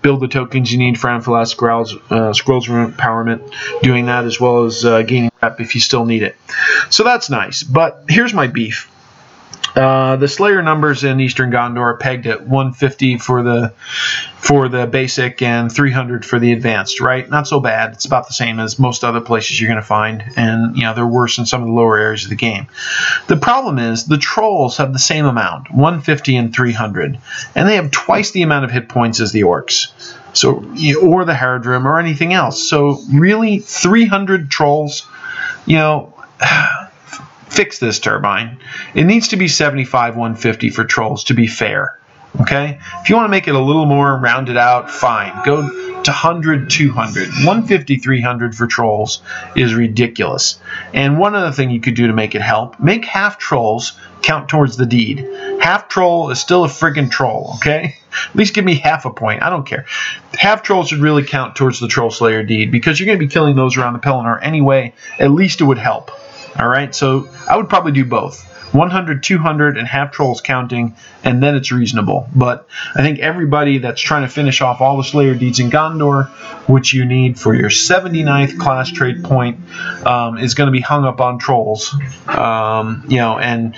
[0.05, 4.39] build the tokens you need for Anfalas Scrolls, uh, Scrolls of Empowerment, doing that as
[4.39, 6.37] well as uh, gaining rep if you still need it.
[6.91, 7.63] So that's nice.
[7.63, 8.91] But here's my beef.
[9.75, 13.73] Uh, the Slayer numbers in Eastern Gondor are pegged at 150 for the
[14.37, 17.01] for the basic and 300 for the advanced.
[17.01, 17.93] Right, not so bad.
[17.93, 20.95] It's about the same as most other places you're going to find, and you know
[20.95, 22.69] they're worse in some of the lower areas of the game.
[23.27, 27.19] The problem is the trolls have the same amount, 150 and 300,
[27.57, 29.93] and they have twice the amount of hit points as the orcs.
[30.35, 30.57] So,
[31.01, 32.69] or the Haradrim or anything else.
[32.69, 35.07] So, really, 300 trolls,
[35.65, 36.13] you know,
[37.55, 38.59] fix this turbine.
[38.95, 41.99] It needs to be 75 150 for trolls to be fair.
[42.41, 42.81] Okay?
[43.01, 45.33] If you want to make it a little more rounded out, fine.
[45.45, 45.69] Go
[46.05, 47.29] to 100 200.
[47.29, 49.23] 150 300 for trolls
[49.55, 50.59] is ridiculous.
[50.93, 54.49] And one other thing you could do to make it help make half trolls count
[54.49, 55.27] towards the deed.
[55.61, 57.97] Half troll is still a friggin' troll, okay?
[58.31, 59.43] At least give me half a point.
[59.43, 59.87] I don't care.
[60.35, 63.31] Half trolls should really count towards the Troll Slayer deed because you're going to be
[63.31, 64.95] killing those around the Pelennor anyway.
[65.19, 66.11] At least it would help.
[66.59, 68.51] All right, so I would probably do both.
[68.75, 72.29] 100, 200, and half trolls counting, and then it's reasonable.
[72.35, 76.29] But I think everybody that's trying to finish off all the Slayer deeds in Gondor,
[76.69, 79.61] which you need for your 79th class trade point,
[80.05, 81.95] um, is going to be hung up on trolls.
[82.27, 83.77] Um, you know, and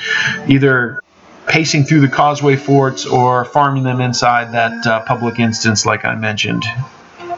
[0.49, 1.03] either
[1.47, 6.15] pacing through the causeway forts or farming them inside that uh, public instance, like I
[6.15, 6.65] mentioned.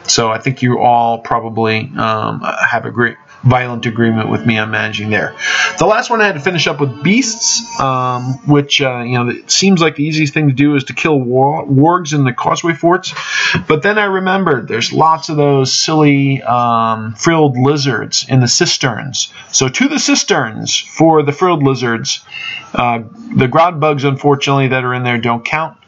[0.04, 4.70] So I think you all probably um, have a great violent agreement with me on
[4.70, 5.36] managing there.
[5.78, 9.28] The last one I had to finish up with beasts, um, which uh, you know
[9.28, 12.32] it seems like the easiest thing to do is to kill war- wargs in the
[12.32, 13.14] causeway forts,
[13.66, 19.32] but then I remembered there's lots of those silly um, frilled lizards in the cisterns.
[19.52, 22.24] So to the cisterns for the frilled lizards.
[22.74, 23.02] Uh,
[23.34, 25.78] the ground bugs, unfortunately, that are in there don't count.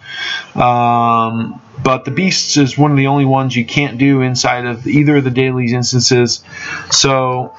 [0.54, 4.86] Um, but the beasts is one of the only ones you can't do inside of
[4.86, 6.44] either of the dailies instances.
[6.90, 7.54] So,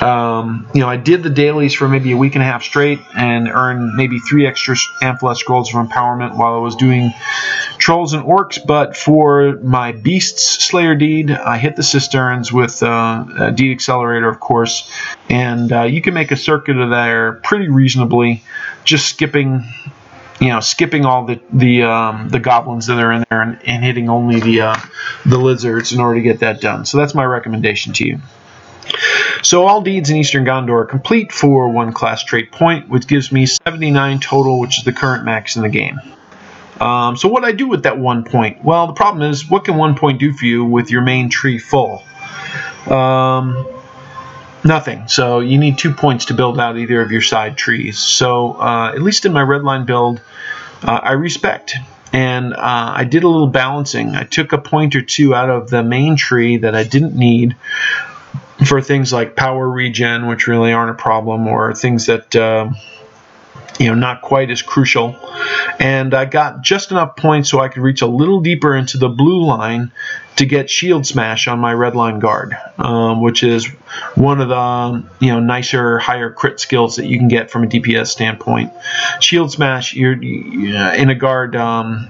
[0.00, 3.00] um, you know, I did the dailies for maybe a week and a half straight
[3.14, 7.12] and earned maybe three extra Anfalas scrolls of empowerment while I was doing
[7.76, 8.58] trolls and orcs.
[8.64, 14.28] But for my beasts slayer deed, I hit the cisterns with uh, a deed accelerator,
[14.28, 14.90] of course,
[15.28, 18.42] and uh, you can make a circuit of there pretty reasonably,
[18.84, 19.64] just skipping
[20.40, 23.84] you know, skipping all the the um, the goblins that are in there and, and
[23.84, 24.76] hitting only the uh,
[25.26, 26.86] the lizards in order to get that done.
[26.86, 28.18] So that's my recommendation to you.
[29.42, 33.30] So all deeds in Eastern Gondor are complete for one class trait point, which gives
[33.32, 35.98] me 79 total, which is the current max in the game.
[36.80, 38.64] Um, so what I do with that one point?
[38.64, 41.58] Well, the problem is, what can one point do for you with your main tree
[41.58, 42.02] full?
[42.86, 43.66] Um,
[44.64, 45.08] Nothing.
[45.08, 47.98] So you need two points to build out either of your side trees.
[47.98, 50.20] So uh, at least in my redline build,
[50.82, 51.74] uh, I respect.
[52.12, 54.16] And uh, I did a little balancing.
[54.16, 57.56] I took a point or two out of the main tree that I didn't need
[58.66, 62.70] for things like power regen, which really aren't a problem, or things that uh,
[63.80, 65.16] you know not quite as crucial.
[65.80, 69.08] And i got just enough points so i could reach a little deeper into the
[69.08, 69.90] blue line
[70.36, 73.66] to get shield smash on my red line guard um, which is
[74.14, 77.66] one of the you know nicer higher crit skills that you can get from a
[77.66, 78.72] dps standpoint.
[79.20, 82.08] Shield smash you're in a guard um,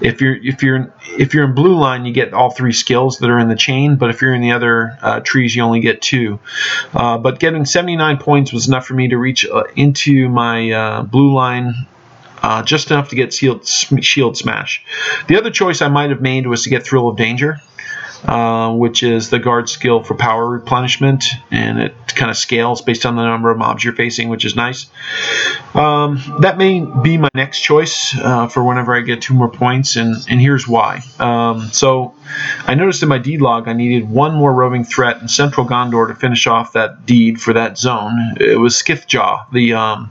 [0.00, 3.30] if you're if you're if you're in blue line, you get all three skills that
[3.30, 3.96] are in the chain.
[3.96, 6.38] But if you're in the other uh, trees, you only get two.
[6.94, 11.02] Uh, but getting 79 points was enough for me to reach uh, into my uh,
[11.02, 11.74] blue line.
[12.42, 14.84] Uh, just enough to get shield, shield smash.
[15.26, 17.60] The other choice I might have made was to get Thrill of Danger.
[18.24, 23.04] Uh, which is the guard skill for power replenishment, and it kind of scales based
[23.04, 24.86] on the number of mobs you're facing, which is nice.
[25.74, 29.96] Um, that may be my next choice uh, for whenever I get two more points,
[29.96, 31.02] and, and here's why.
[31.18, 32.14] Um, so
[32.64, 36.08] I noticed in my deed log I needed one more roving threat in Central Gondor
[36.08, 38.36] to finish off that deed for that zone.
[38.40, 40.10] It was Skithjaw, the um,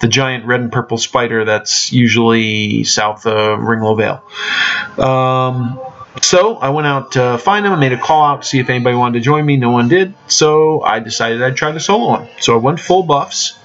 [0.00, 5.06] the giant red and purple spider that's usually south of Ringló Vale.
[5.06, 5.80] Um,
[6.22, 7.72] so I went out to find them.
[7.72, 9.56] I made a call out to see if anybody wanted to join me.
[9.56, 10.14] No one did.
[10.28, 12.28] So I decided I'd try the solo one.
[12.40, 13.58] So I went full buffs,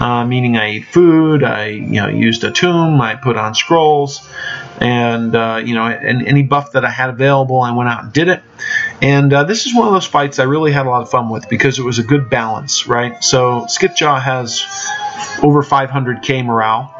[0.00, 1.44] uh, meaning I ate food.
[1.44, 3.00] I you know used a tomb.
[3.00, 4.28] I put on scrolls,
[4.80, 8.12] and uh, you know and any buff that I had available, I went out and
[8.12, 8.42] did it.
[9.02, 11.30] And uh, this is one of those fights I really had a lot of fun
[11.30, 13.22] with because it was a good balance, right?
[13.22, 14.64] So Skithjaw has
[15.42, 16.94] over 500k morale,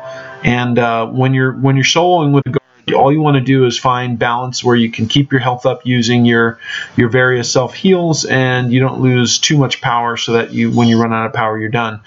[0.44, 2.57] and uh, when you're when you're soloing with a
[2.92, 5.86] all you want to do is find balance where you can keep your health up
[5.86, 6.58] using your
[6.96, 10.88] your various self heals and you don't lose too much power so that you when
[10.88, 12.00] you run out of power you're done.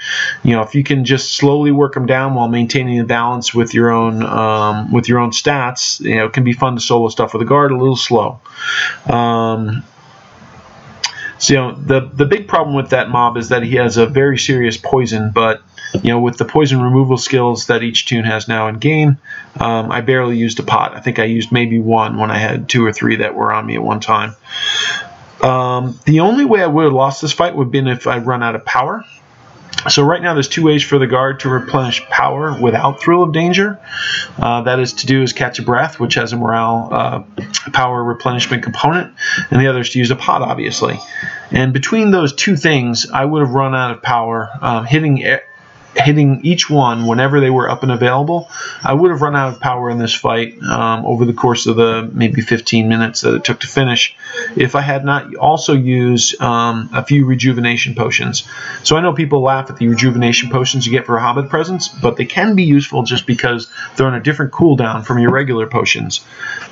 [0.43, 3.73] You know if you can just slowly work them down while maintaining the balance with
[3.73, 7.09] your own um, with your own stats you know it can be fun to solo
[7.09, 8.39] stuff with a guard a little slow.
[9.05, 9.83] Um,
[11.41, 14.05] So you know the the big problem with that mob is that he has a
[14.05, 15.63] very serious poison, but
[16.03, 19.17] you know with the poison removal skills that each toon has now in game,
[19.59, 20.95] um, I barely used a pot.
[20.95, 23.65] I think I used maybe one when I had two or three that were on
[23.65, 24.35] me at one time.
[25.41, 28.19] Um, the only way I would have lost this fight would have been if I
[28.19, 29.03] run out of power.
[29.89, 33.33] So right now there's two ways for the guard to replenish power without Thrill of
[33.33, 33.79] Danger.
[34.37, 37.23] Uh, that is to do is catch a breath, which has a morale uh,
[37.71, 39.13] power replenishment component,
[39.49, 40.99] and the other is to use a pot, obviously.
[41.51, 45.17] And between those two things, I would have run out of power, um, hitting
[45.95, 48.49] hitting each one whenever they were up and available.
[48.83, 51.75] I would have run out of power in this fight um, over the course of
[51.75, 54.15] the maybe 15 minutes that it took to finish
[54.55, 58.47] if I had not also used um, a few rejuvenation potions.
[58.83, 62.15] So I know people laugh at the rejuvenation potions you get for Hobbit presents, but
[62.15, 66.25] they can be useful just because they're on a different cooldown from your regular potions.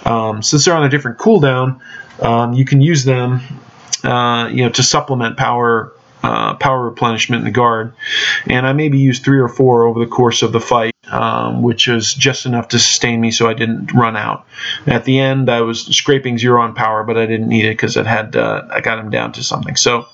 [0.05, 1.81] Um, since they're on a different cooldown,
[2.21, 3.41] um, you can use them
[4.03, 5.93] uh, you know, to supplement power
[6.23, 7.93] uh, power replenishment in the guard,
[8.47, 11.87] and I maybe used three or four over the course of the fight, um, which
[11.87, 14.45] was just enough to sustain me so I didn't run out.
[14.85, 17.97] At the end, I was scraping zero on power, but I didn't need it because
[17.97, 19.75] it had uh, I got him down to something.
[19.75, 20.07] So,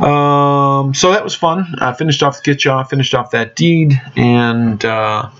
[0.00, 1.74] um, so that was fun.
[1.78, 4.84] I finished off the finished off that deed, and.
[4.84, 5.30] Uh,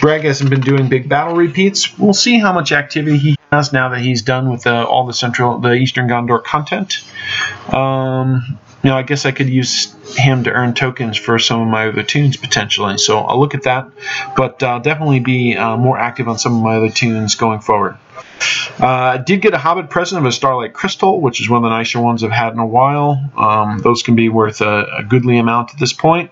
[0.00, 1.98] Bragg hasn't been doing big battle repeats.
[1.98, 5.12] We'll see how much activity he has now that he's done with uh, all the
[5.12, 7.04] central, the Eastern Gondor content.
[7.72, 11.68] Um, you know, I guess I could use him to earn tokens for some of
[11.68, 12.98] my other toons potentially.
[12.98, 13.90] So I'll look at that,
[14.36, 17.98] but uh, definitely be uh, more active on some of my other toons going forward.
[18.80, 21.62] Uh, I did get a Hobbit present of a Starlight Crystal, which is one of
[21.64, 23.22] the nicer ones I've had in a while.
[23.36, 26.30] Um, those can be worth a, a goodly amount at this point.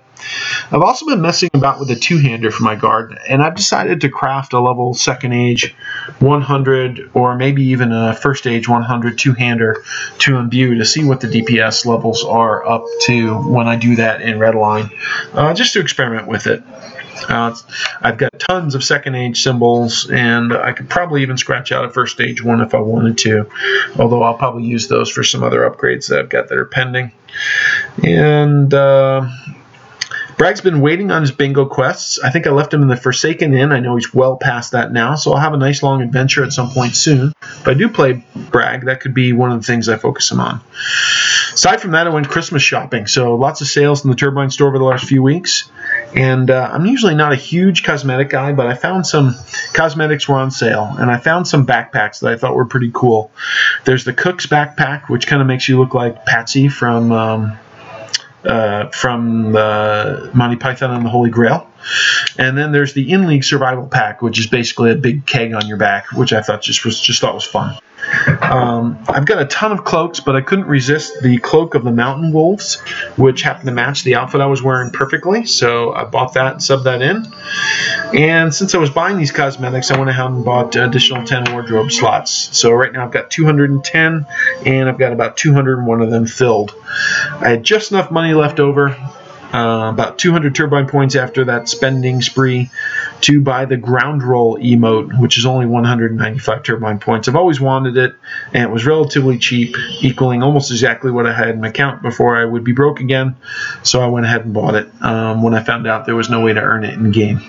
[0.71, 4.09] I've also been messing about with a two-hander for my guard, and I've decided to
[4.09, 5.75] craft a level second age
[6.21, 9.83] 100 or maybe even a first age 100 two-hander
[10.19, 14.21] to imbue to see what the DPS levels are up to when I do that
[14.23, 14.93] in Redline,
[15.33, 16.63] uh, just to experiment with it.
[17.29, 17.55] Uh,
[18.01, 21.91] I've got tons of second age symbols, and I could probably even scratch out a
[21.91, 23.49] first stage one if I wanted to.
[23.99, 27.13] Although I'll probably use those for some other upgrades that I've got that are pending.
[28.05, 29.29] And uh,
[30.39, 32.21] Bragg's been waiting on his bingo quests.
[32.21, 33.73] I think I left him in the Forsaken Inn.
[33.73, 36.53] I know he's well past that now, so I'll have a nice long adventure at
[36.53, 37.33] some point soon.
[37.43, 40.39] If I do play Bragg, that could be one of the things I focus him
[40.39, 40.61] on.
[41.53, 44.69] Aside from that, I went Christmas shopping, so lots of sales in the Turbine store
[44.69, 45.69] over the last few weeks.
[46.15, 49.35] And uh, I'm usually not a huge cosmetic guy, but I found some
[49.73, 53.33] cosmetics were on sale, and I found some backpacks that I thought were pretty cool.
[53.87, 57.11] There's the Cook's backpack, which kind of makes you look like Patsy from.
[57.11, 57.59] Um,
[58.45, 61.69] uh, from the Monty Python and the Holy Grail.
[62.39, 65.67] And then there's the in league survival pack, which is basically a big keg on
[65.67, 67.79] your back, which I thought just was just thought was fun.
[68.43, 71.91] Um, I've got a ton of cloaks, but I couldn't resist the cloak of the
[71.91, 72.77] Mountain Wolves,
[73.17, 75.45] which happened to match the outfit I was wearing perfectly.
[75.47, 77.27] So I bought that, and subbed that in.
[78.19, 81.91] And since I was buying these cosmetics, I went ahead and bought additional 10 wardrobe
[81.93, 82.57] slots.
[82.57, 84.27] So right now I've got 210,
[84.65, 86.75] and I've got about 201 of them filled.
[87.41, 88.97] I had just enough money left over
[89.53, 92.71] uh, about 200 turbine points after that spending spree
[93.23, 97.29] to buy the ground roll emote, which is only 195 turbine points.
[97.29, 98.15] I've always wanted it,
[98.53, 102.37] and it was relatively cheap, equaling almost exactly what I had in my account before
[102.37, 103.37] I would be broke again.
[103.83, 106.41] So I went ahead and bought it um, when I found out there was no
[106.41, 107.41] way to earn it in game.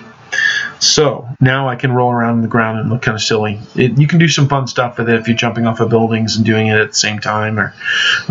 [0.80, 3.60] So now I can roll around on the ground and look kind of silly.
[3.76, 6.38] It, you can do some fun stuff with it if you're jumping off of buildings
[6.38, 7.74] and doing it at the same time, or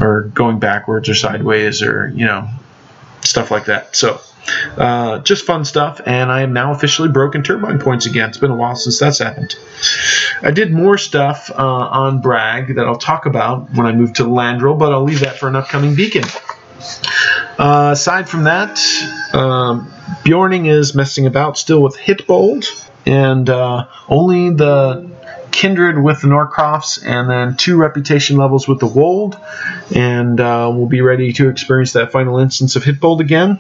[0.01, 2.49] or going backwards or sideways, or you know
[3.29, 3.95] stuff like that.
[3.95, 4.20] So,
[4.76, 8.29] uh, just fun stuff, and I am now officially broken turbine points again.
[8.29, 9.57] It's been a while since that's happened.
[10.43, 14.24] I did more stuff uh, on Bragg that I'll talk about when I move to
[14.24, 16.24] Landroval, but I'll leave that for an upcoming beacon.
[17.59, 18.81] Uh, aside from that,
[19.35, 19.93] um,
[20.24, 22.64] Bjorning is messing about still with Hytbold,
[23.05, 25.11] and uh, only the
[25.59, 29.37] kindred with the Norcrofts, and then two reputation levels with the Wold,
[29.93, 33.59] and uh, we'll be ready to experience that final instance of Hytbold again.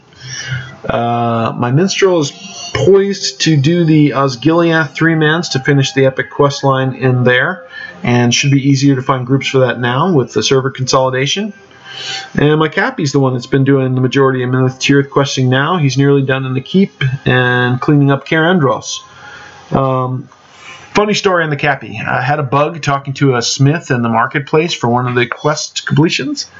[0.88, 2.30] Uh, my minstrel is
[2.72, 7.66] poised to do the Osgiliath three mans to finish the epic quest line in there,
[8.04, 11.52] and should be easier to find groups for that now with the server consolidation.
[12.34, 15.78] And my Cappy's the one that's been doing the majority of Minas Tirith questing now.
[15.78, 16.92] He's nearly done in the keep
[17.26, 19.02] and cleaning up Cair Andros.
[19.72, 20.28] Um,
[20.98, 21.96] Funny story on the Cappy.
[21.96, 25.28] I had a bug talking to a smith in the marketplace for one of the
[25.28, 26.50] quest completions.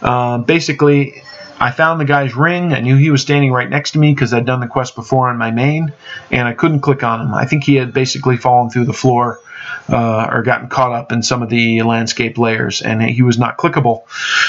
[0.00, 1.20] Uh, basically,
[1.58, 2.72] I found the guy's ring.
[2.72, 5.30] I knew he was standing right next to me because I'd done the quest before
[5.30, 5.92] on my main,
[6.30, 7.34] and I couldn't click on him.
[7.34, 9.40] I think he had basically fallen through the floor
[9.88, 13.58] uh, or gotten caught up in some of the landscape layers, and he was not
[13.58, 14.04] clickable.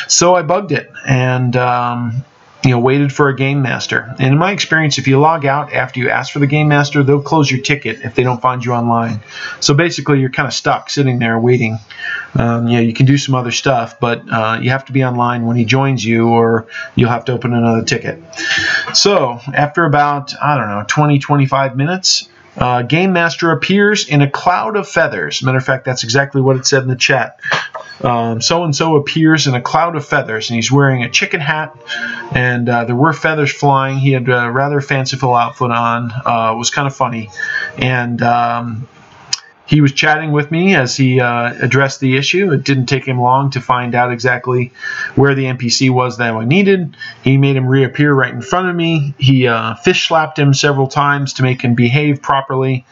[0.08, 2.24] So I bugged it, and um,
[2.64, 4.16] you know, waited for a game master.
[4.20, 7.04] And in my experience, if you log out after you ask for the game master,
[7.04, 9.22] they'll close your ticket if they don't find you online.
[9.60, 11.78] So basically, you're kind of stuck sitting there waiting.
[12.36, 15.46] Um, know, you can do some other stuff, but uh, you have to be online
[15.46, 18.24] when he joins you, or you'll have to open another ticket.
[18.94, 22.30] So after about I don't know 20, 25 minutes.
[22.56, 25.42] Uh, Game Master appears in a cloud of feathers.
[25.42, 27.40] Matter of fact, that's exactly what it said in the chat.
[28.04, 31.78] So and so appears in a cloud of feathers, and he's wearing a chicken hat,
[32.34, 33.98] and uh, there were feathers flying.
[33.98, 36.12] He had a rather fanciful outfit on.
[36.12, 37.30] Uh, it was kind of funny,
[37.78, 38.88] and um,
[39.66, 42.52] he was chatting with me as he uh, addressed the issue.
[42.52, 44.74] It didn't take him long to find out exactly
[45.16, 46.98] where the NPC was that I needed.
[47.24, 49.14] He made him reappear right in front of me.
[49.18, 52.86] He uh, fish slapped him several times to make him behave properly.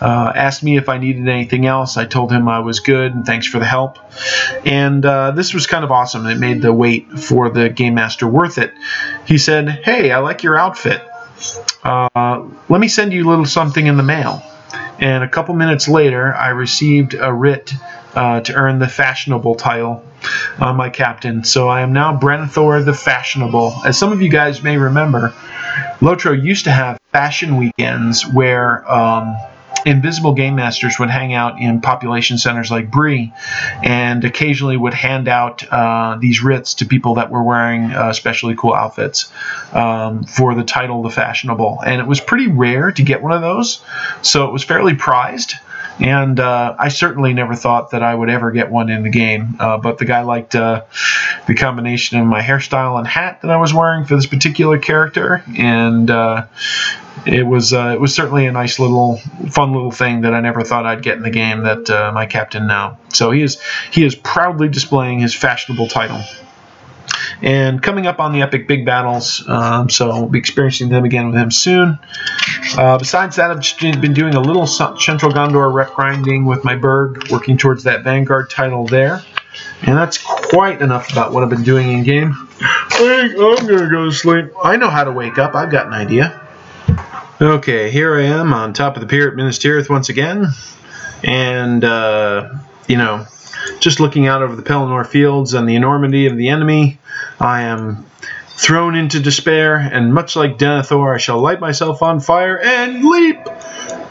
[0.00, 1.96] Uh, asked me if I needed anything else.
[1.96, 3.98] I told him I was good and thanks for the help.
[4.66, 6.26] And uh, this was kind of awesome.
[6.26, 8.74] It made the wait for the Game Master worth it.
[9.26, 11.02] He said, Hey, I like your outfit.
[11.82, 14.42] Uh, let me send you a little something in the mail.
[14.98, 17.72] And a couple minutes later, I received a writ
[18.14, 20.04] uh, to earn the fashionable title
[20.58, 21.44] on my captain.
[21.44, 23.82] So I am now Brenthor the Fashionable.
[23.84, 25.32] As some of you guys may remember,
[26.00, 28.90] Lotro used to have fashion weekends where.
[28.90, 29.36] Um,
[29.86, 33.32] invisible game masters would hang out in population centers like Bree
[33.82, 38.54] and occasionally would hand out uh, these writs to people that were wearing uh, especially
[38.56, 39.32] cool outfits
[39.72, 41.80] um, for the title The Fashionable.
[41.84, 43.82] And it was pretty rare to get one of those,
[44.22, 45.54] so it was fairly prized.
[46.00, 49.56] And uh, I certainly never thought that I would ever get one in the game.
[49.58, 50.84] Uh, but the guy liked uh,
[51.46, 55.42] the combination of my hairstyle and hat that I was wearing for this particular character,
[55.56, 56.46] and uh,
[57.26, 59.16] it was uh, it was certainly a nice little
[59.50, 62.26] fun little thing that I never thought I'd get in the game that uh, my
[62.26, 62.98] captain now.
[63.12, 66.22] So he is he is proudly displaying his fashionable title.
[67.40, 71.30] And coming up on the epic big battles, um, so we'll be experiencing them again
[71.30, 71.98] with him soon.
[72.76, 76.74] Uh, besides that, I've just been doing a little Central Gondor rep grinding with my
[76.74, 79.22] Berg, working towards that Vanguard title there.
[79.82, 82.48] And that's quite enough about what I've been doing in game.
[82.60, 84.46] I'm gonna go to sleep.
[84.62, 85.54] I know how to wake up.
[85.54, 86.40] I've got an idea.
[87.40, 90.46] Okay, here I am on top of the pier at Minas Tirith once again,
[91.22, 92.52] and uh,
[92.88, 93.26] you know,
[93.80, 96.98] just looking out over the Pelennor fields and the enormity of the enemy,
[97.40, 98.04] I am
[98.48, 103.38] thrown into despair, and much like Denethor, I shall light myself on fire and leap.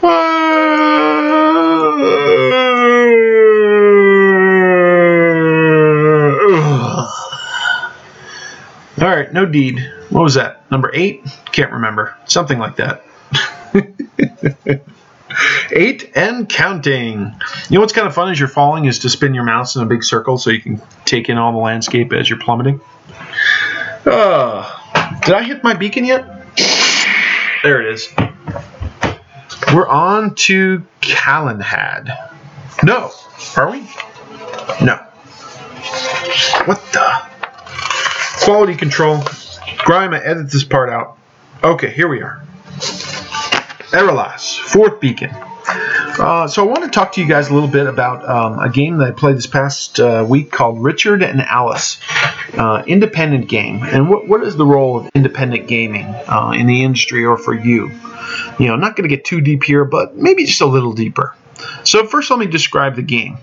[0.02, 0.98] Ah!
[9.00, 9.78] All right, no deed.
[10.10, 10.68] What was that?
[10.72, 11.24] Number eight?
[11.52, 12.16] Can't remember.
[12.24, 13.04] Something like that.
[15.70, 17.18] Eight and counting.
[17.18, 19.82] You know what's kind of fun as you're falling is to spin your mouse in
[19.82, 22.80] a big circle so you can take in all the landscape as you're plummeting.
[24.04, 26.24] Uh, did I hit my beacon yet?
[27.62, 28.08] There it is.
[29.74, 32.32] We're on to Calenhad.
[32.82, 33.10] No.
[33.56, 33.80] Are we?
[34.84, 34.96] No.
[36.64, 37.22] What the?
[38.44, 39.22] Quality control.
[39.78, 41.18] Grime, I edit this part out.
[41.62, 42.42] Okay, here we are.
[43.90, 45.30] Erelas, fourth beacon.
[45.70, 48.68] Uh, so I want to talk to you guys a little bit about um, a
[48.68, 51.98] game that I played this past uh, week called Richard and Alice,
[52.54, 53.82] uh, independent game.
[53.82, 57.54] And what, what is the role of independent gaming uh, in the industry or for
[57.54, 57.90] you?
[58.58, 61.34] You know, not going to get too deep here, but maybe just a little deeper.
[61.84, 63.38] So first, let me describe the game.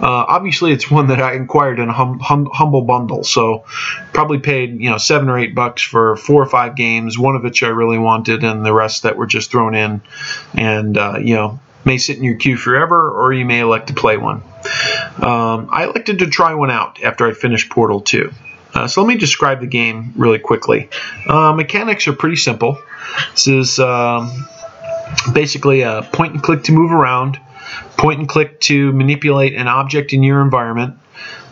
[0.00, 3.64] Uh, obviously, it's one that I inquired in a hum, hum, humble bundle, so
[4.12, 7.42] probably paid you know seven or eight bucks for four or five games, one of
[7.42, 10.02] which I really wanted, and the rest that were just thrown in,
[10.54, 13.94] and uh, you know may sit in your queue forever, or you may elect to
[13.94, 14.42] play one.
[15.16, 18.30] Um, I elected to try one out after I finished Portal 2.
[18.74, 20.88] Uh, so let me describe the game really quickly.
[21.26, 22.78] Uh, mechanics are pretty simple.
[23.32, 24.46] This is um,
[25.32, 27.40] basically a point and click to move around
[27.96, 30.96] point and click to manipulate an object in your environment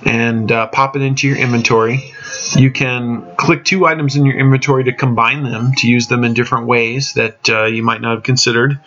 [0.04, 2.12] and uh, pop it into your inventory.
[2.56, 6.34] You can click two items in your inventory to combine them to use them in
[6.34, 8.78] different ways that uh, you might not have considered.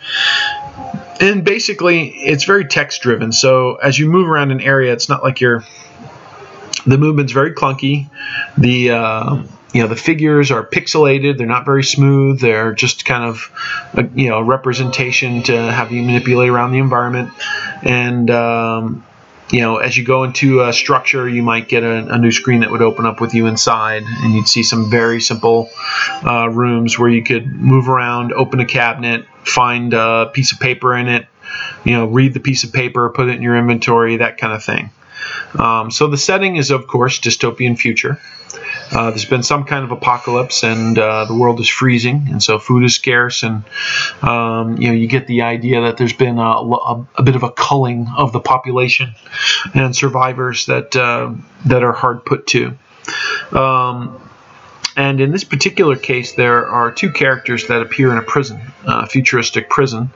[1.20, 3.30] And basically, it's very text driven.
[3.32, 5.64] So as you move around an area, it's not like you're.
[6.84, 8.10] The movement's very clunky.
[8.58, 13.24] The uh, you know the figures are pixelated they're not very smooth they're just kind
[13.24, 13.50] of
[13.94, 17.30] a, you know a representation to have you manipulate around the environment
[17.82, 19.04] and um,
[19.52, 22.60] you know, as you go into a structure, you might get a, a, new screen
[22.60, 25.68] that would open up with you inside, and you'd see some very simple
[26.24, 30.96] uh, rooms where you could move around, open a cabinet, find a piece of paper
[30.96, 31.26] in it,
[31.84, 34.64] you know, read the piece of paper, put it in your inventory, that kind of
[34.64, 34.90] thing.
[35.58, 38.18] Um, so the setting is, of course, dystopian future.
[38.92, 42.58] Uh, there's been some kind of apocalypse, and uh, the world is freezing, and so
[42.58, 43.64] food is scarce, and
[44.22, 47.42] um, you know you get the idea that there's been a, a, a, bit of
[47.42, 49.14] a culling of the population
[49.74, 51.32] and survivors that uh,
[51.66, 52.76] that are hard put to.
[53.52, 54.20] Um,
[54.96, 59.06] and in this particular case, there are two characters that appear in a prison, a
[59.06, 60.10] futuristic prison,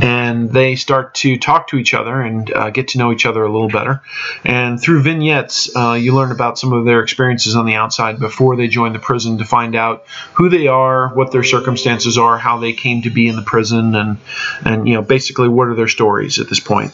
[0.00, 3.42] and they start to talk to each other and uh, get to know each other
[3.42, 4.02] a little better.
[4.44, 8.56] And through vignettes, uh, you learn about some of their experiences on the outside before
[8.56, 12.58] they join the prison to find out who they are, what their circumstances are, how
[12.58, 14.18] they came to be in the prison, and
[14.64, 16.92] and you know basically what are their stories at this point.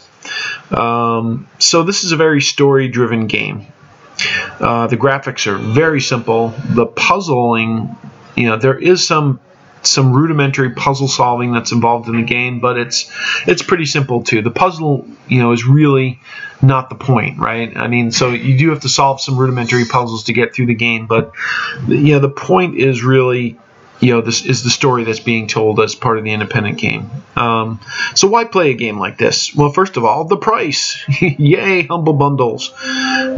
[0.71, 3.66] Um, so this is a very story-driven game.
[4.61, 6.49] Uh, the graphics are very simple.
[6.49, 7.97] The puzzling,
[8.37, 9.41] you know, there is some
[9.83, 13.11] some rudimentary puzzle solving that's involved in the game, but it's
[13.47, 14.43] it's pretty simple too.
[14.43, 16.21] The puzzle, you know, is really
[16.62, 17.75] not the point, right?
[17.77, 20.75] I mean, so you do have to solve some rudimentary puzzles to get through the
[20.75, 21.33] game, but
[21.89, 23.59] you know, the point is really
[24.01, 27.11] you know this is the story that's being told as part of the independent game.
[27.36, 27.80] Um,
[28.14, 29.55] so why play a game like this?
[29.55, 31.03] Well first of all the price.
[31.20, 32.72] Yay humble bundles.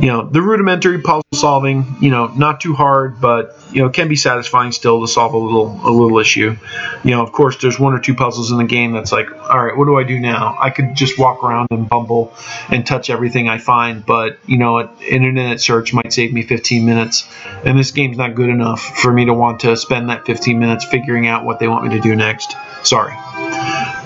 [0.00, 4.08] You know the rudimentary puzzle solving you know not too hard but you know can
[4.08, 6.56] be satisfying still to solve a little a little issue.
[7.04, 9.64] You know of course there's one or two puzzles in the game that's like all
[9.64, 10.56] right what do i do now?
[10.60, 12.34] I could just walk around and bumble
[12.68, 16.84] and touch everything i find but you know an internet search might save me 15
[16.84, 17.28] minutes
[17.64, 20.58] and this game's not good enough for me to want to spend that 15 15
[20.58, 22.54] minutes figuring out what they want me to do next.
[22.82, 23.14] Sorry.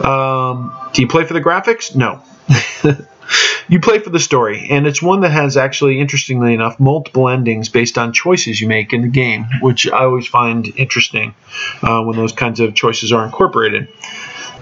[0.01, 1.95] Um, do you play for the graphics?
[1.97, 2.23] No.
[3.69, 7.69] you play for the story, and it's one that has actually, interestingly enough, multiple endings
[7.69, 11.35] based on choices you make in the game, which I always find interesting
[11.83, 13.89] uh, when those kinds of choices are incorporated.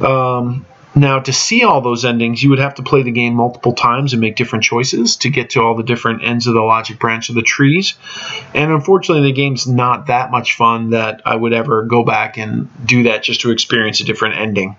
[0.00, 0.64] Um,
[0.94, 4.12] now, to see all those endings, you would have to play the game multiple times
[4.12, 7.28] and make different choices to get to all the different ends of the logic branch
[7.28, 7.94] of the trees.
[8.54, 12.68] And unfortunately, the game's not that much fun that I would ever go back and
[12.86, 14.76] do that just to experience a different ending.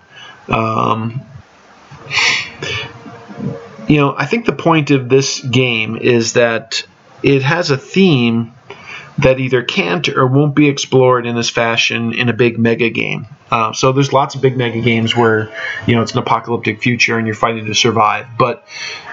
[0.48, 1.20] Um,
[3.86, 6.86] you know, I think the point of this game is that
[7.22, 8.54] it has a theme
[9.18, 13.26] that either can't or won't be explored in this fashion in a big mega game.
[13.50, 15.52] Uh, so there's lots of big mega games where
[15.86, 18.26] you know it's an apocalyptic future and you're fighting to survive.
[18.38, 18.66] But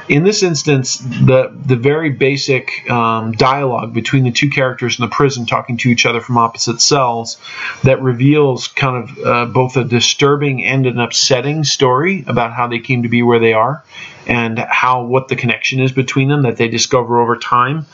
[0.09, 5.09] in this instance, the the very basic um, dialogue between the two characters in the
[5.09, 7.37] prison talking to each other from opposite cells
[7.83, 12.79] that reveals kind of uh, both a disturbing and an upsetting story about how they
[12.79, 13.83] came to be where they are
[14.25, 17.85] and how what the connection is between them that they discover over time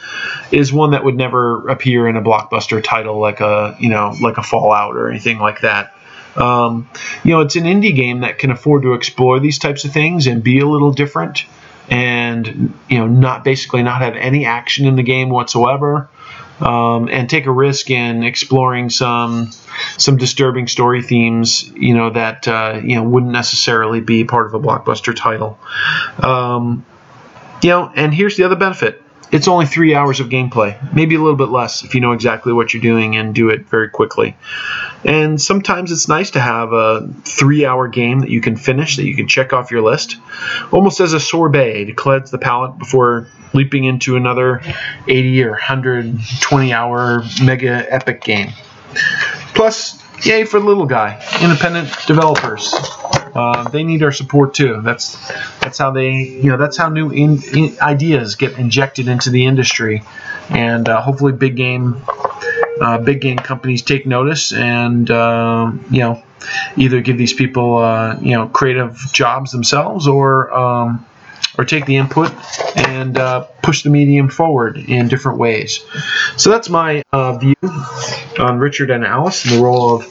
[0.51, 4.37] is one that would never appear in a blockbuster title like a you know like
[4.37, 5.93] a Fallout or anything like that.
[6.35, 6.89] Um,
[7.23, 10.27] you know, it's an indie game that can afford to explore these types of things
[10.27, 11.45] and be a little different,
[11.89, 16.09] and you know, not basically not have any action in the game whatsoever
[16.61, 19.51] um, and take a risk in exploring some
[19.97, 24.53] some disturbing story themes, you know that uh, you know wouldn't necessarily be part of
[24.53, 25.57] a blockbuster title.
[26.21, 26.85] Um,
[27.61, 29.01] you know, and here's the other benefit:
[29.31, 32.51] it's only three hours of gameplay, maybe a little bit less if you know exactly
[32.51, 34.35] what you're doing and do it very quickly.
[35.05, 39.05] And sometimes it's nice to have a three hour game that you can finish, that
[39.05, 40.17] you can check off your list,
[40.71, 44.61] almost as a sorbet to cleanse the palate before leaping into another
[45.07, 48.49] 80 or 120 hour mega epic game.
[49.53, 52.73] Plus, yay for the little guy, independent developers.
[53.35, 54.81] Uh, they need our support too.
[54.81, 55.15] That's
[55.59, 59.45] that's how they you know that's how new in, in ideas get injected into the
[59.45, 60.03] industry,
[60.49, 62.01] and uh, hopefully big game
[62.81, 66.23] uh, big game companies take notice and uh, you know
[66.77, 71.05] either give these people uh, you know creative jobs themselves or um,
[71.59, 72.31] or take the input
[72.77, 75.83] and uh, push the medium forward in different ways.
[76.37, 77.55] So that's my uh, view
[78.39, 80.03] on Richard and Alice and the role of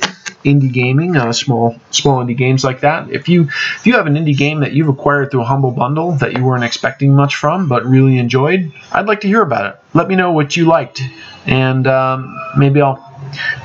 [0.45, 3.11] indie gaming, uh, small small indie games like that.
[3.11, 6.13] If you if you have an indie game that you've acquired through a humble bundle
[6.17, 9.81] that you weren't expecting much from but really enjoyed, I'd like to hear about it.
[9.95, 11.01] Let me know what you liked,
[11.47, 13.03] and um, maybe I'll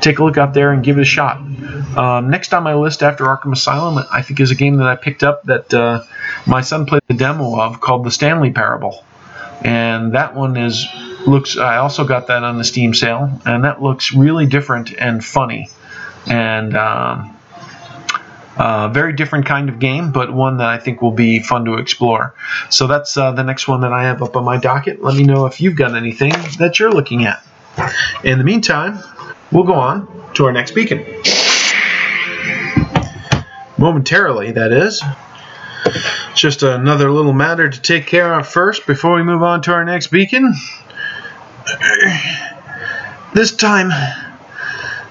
[0.01, 1.38] take a look out there and give it a shot.
[1.97, 4.95] Um, next on my list after Arkham Asylum, I think is a game that I
[4.95, 6.03] picked up that uh,
[6.45, 9.03] my son played the demo of called The Stanley Parable,
[9.64, 10.86] and that one is
[11.26, 11.57] looks.
[11.57, 15.70] I also got that on the Steam sale, and that looks really different and funny
[16.28, 17.38] and um,
[18.55, 21.74] Uh, very different kind of game, but one that I think will be fun to
[21.80, 22.36] explore.
[22.70, 25.01] So that's uh, the next one that I have up on my docket.
[25.01, 27.43] Let me know if you've got anything that you're looking at.
[28.24, 28.99] In the meantime,
[29.54, 31.06] we'll go on to our next beacon.
[33.78, 35.04] Momentarily, that is.
[36.36, 39.86] Just another little matter to take care of first before we move on to our
[39.86, 40.54] next beacon.
[43.34, 43.91] This time,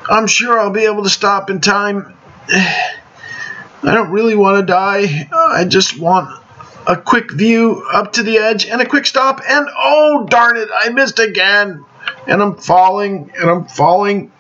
[0.09, 2.17] I'm sure I'll be able to stop in time.
[2.49, 5.29] I don't really want to die.
[5.33, 6.41] I just want
[6.87, 9.41] a quick view up to the edge and a quick stop.
[9.49, 11.85] And oh, darn it, I missed again.
[12.27, 14.31] And I'm falling, and I'm falling,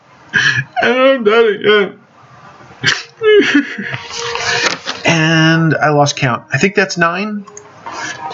[0.82, 1.98] and I'm dead again.
[5.04, 6.46] and I lost count.
[6.52, 7.44] I think that's nine.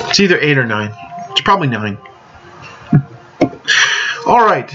[0.09, 0.93] It's either eight or nine.
[1.31, 1.99] It's probably nine.
[4.27, 4.73] All right.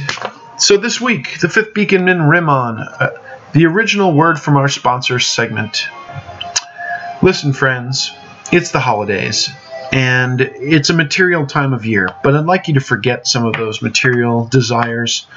[0.57, 3.09] So this week, the fifth beacon Min-Rimmon, uh,
[3.53, 5.87] the original word from our sponsor segment.
[7.21, 8.11] Listen, friends,
[8.51, 9.49] it's the holidays,
[9.93, 13.53] and it's a material time of year, but I'd like you to forget some of
[13.53, 15.27] those material desires.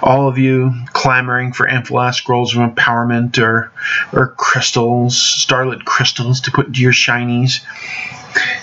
[0.00, 3.72] All of you clamoring for Anfalas scrolls of empowerment or,
[4.12, 7.64] or crystals, starlit crystals to put into your shinies.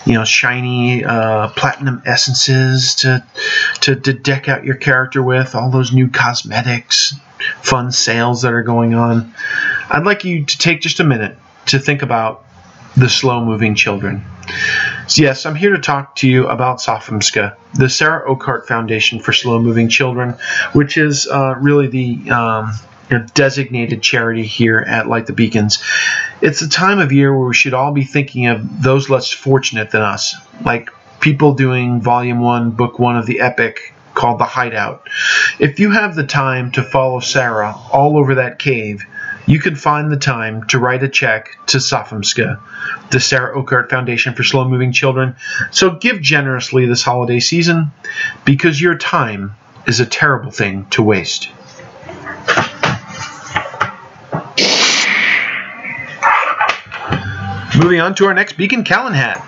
[0.06, 3.26] You know shiny uh, platinum essences to,
[3.82, 5.54] to to deck out your character with.
[5.54, 7.14] All those new cosmetics
[7.62, 9.34] fun sales that are going on.
[9.90, 12.46] I'd like you to take just a minute to think about
[12.98, 14.24] the slow moving children.
[15.08, 19.34] So yes, I'm here to talk to you about Safamska, the Sarah Oakart Foundation for
[19.34, 20.36] Slow Moving Children,
[20.74, 22.74] which is uh, really the um,
[23.34, 25.84] designated charity here at Light the Beacons.
[26.42, 29.92] It's a time of year where we should all be thinking of those less fortunate
[29.92, 30.90] than us, like
[31.20, 35.08] people doing Volume 1, Book 1 of the Epic called The Hideout.
[35.60, 39.06] If you have the time to follow Sarah all over that cave,
[39.46, 42.60] you can find the time to write a check to Safamska,
[43.12, 45.36] the Sarah Oakart Foundation for Slow Moving Children.
[45.72, 47.92] So give generously this holiday season
[48.44, 49.56] because your time
[49.88, 51.50] is a terrible thing to waste.
[57.78, 59.46] Moving on to our next beacon, Calenhad.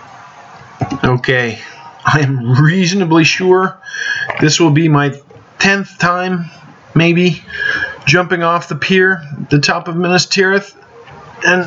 [1.04, 1.60] Okay,
[2.06, 3.82] I am reasonably sure
[4.40, 5.10] this will be my
[5.60, 6.46] 10th time,
[6.94, 7.42] maybe,
[8.08, 10.76] jumping off the pier, the top of Minas Tirith,
[11.46, 11.66] and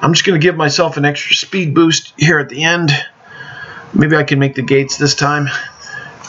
[0.00, 2.92] I'm just going to give myself an extra speed boost here at the end.
[3.92, 5.48] Maybe I can make the gates this time.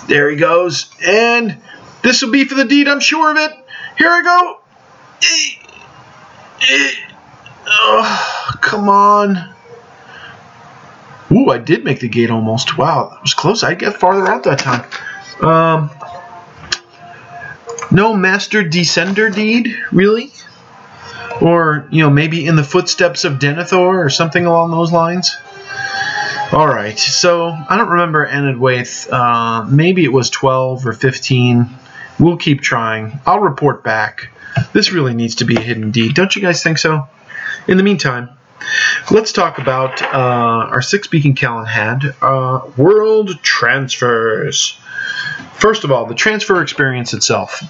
[0.07, 1.57] There he goes, and
[2.01, 3.51] this will be for the deed, I'm sure of it.
[3.97, 4.59] Here I go.
[7.67, 9.53] Oh, come on.
[11.31, 12.77] Ooh, I did make the gate almost.
[12.77, 13.63] Wow, that was close.
[13.63, 14.85] I get farther out that time.
[15.41, 15.89] Um,
[17.91, 20.31] no master descender deed, really?
[21.41, 25.35] Or, you know, maybe in the footsteps of Denethor or something along those lines?
[26.53, 29.11] Alright, so I don't remember Enedwaith.
[29.11, 31.67] Uh, maybe it was 12 or 15.
[32.19, 33.19] We'll keep trying.
[33.25, 34.29] I'll report back.
[34.71, 36.13] This really needs to be a hidden deed.
[36.13, 37.07] Don't you guys think so?
[37.67, 38.29] In the meantime,
[39.11, 44.79] let's talk about uh, our six beacon Calenhad uh, world transfers.
[45.65, 47.63] First of all, the transfer experience itself.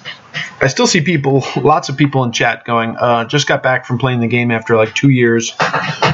[0.60, 3.96] I still see people, lots of people in chat going, uh, just got back from
[3.96, 5.54] playing the game after like two years.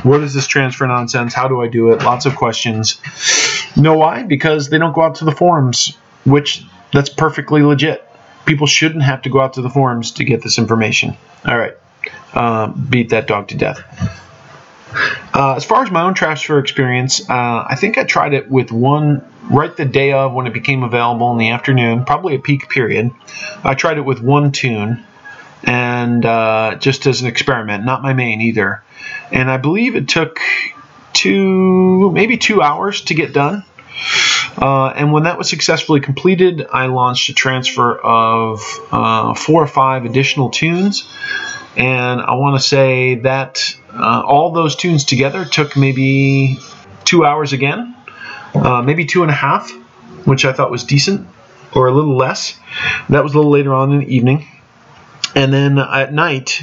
[0.05, 1.35] What is this transfer nonsense?
[1.35, 2.05] How do I do it?
[2.05, 3.01] Lots of questions.
[3.77, 4.23] know why?
[4.23, 8.09] Because they don't go out to the forums, which that's perfectly legit.
[8.47, 11.17] People shouldn't have to go out to the forums to get this information.
[11.45, 11.75] All right.
[12.33, 13.83] Uh, beat that dog to death.
[15.35, 18.71] Uh, as far as my own transfer experience, uh, I think I tried it with
[18.71, 22.69] one right the day of when it became available in the afternoon, probably a peak
[22.69, 23.11] period.
[23.65, 25.05] I tried it with one tune,
[25.65, 28.83] and uh, just as an experiment, not my main either.
[29.31, 30.41] And I believe it took
[31.13, 33.65] two, maybe two hours to get done.
[34.57, 39.67] Uh, and when that was successfully completed, I launched a transfer of uh, four or
[39.67, 41.09] five additional toons.
[41.77, 46.59] And I want to say that uh, all those toons together took maybe
[47.05, 47.97] two hours again,
[48.55, 49.71] uh, maybe two and a half,
[50.25, 51.27] which I thought was decent,
[51.75, 52.59] or a little less.
[53.09, 54.47] That was a little later on in the evening.
[55.35, 56.61] And then at night,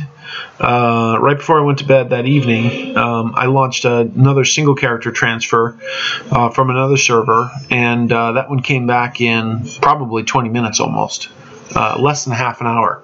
[0.60, 5.12] uh, right before I went to bed that evening, um, I launched another single character
[5.12, 5.78] transfer
[6.32, 11.30] uh, from another server, and uh, that one came back in probably 20 minutes almost,
[11.76, 13.04] uh, less than half an hour.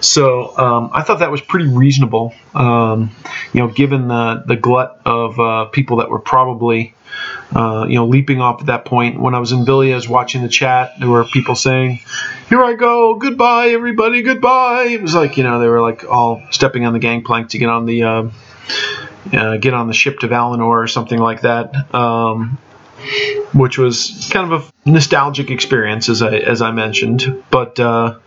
[0.00, 3.10] So um, I thought that was pretty reasonable, um,
[3.52, 6.94] you know, given the the glut of uh, people that were probably,
[7.54, 9.18] uh, you know, leaping off at that point.
[9.18, 12.00] When I was in Vilya watching the chat, there were people saying,
[12.48, 16.42] "Here I go, goodbye, everybody, goodbye." It was like you know they were like all
[16.50, 18.28] stepping on the gangplank to get on the uh,
[19.32, 21.94] uh, get on the ship to Valinor or something like that.
[21.94, 22.58] Um,
[23.52, 27.44] which was kind of a nostalgic experience, as I as I mentioned.
[27.50, 28.18] But uh,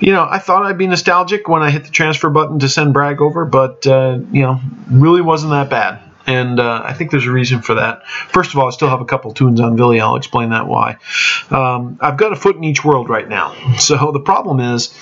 [0.00, 2.92] you know, I thought I'd be nostalgic when I hit the transfer button to send
[2.92, 6.00] Bragg over, but uh, you know, really wasn't that bad.
[6.26, 8.06] And uh, I think there's a reason for that.
[8.08, 10.00] First of all, I still have a couple toons on Vilya.
[10.00, 10.96] I'll explain that why.
[11.50, 13.54] Um, I've got a foot in each world right now.
[13.78, 14.92] So the problem is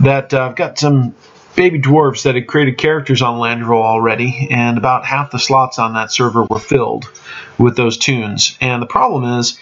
[0.00, 1.14] that uh, I've got some
[1.54, 5.94] baby dwarves that had created characters on Landroval already, and about half the slots on
[5.94, 7.10] that server were filled
[7.58, 8.56] with those toons.
[8.60, 9.58] And the problem is,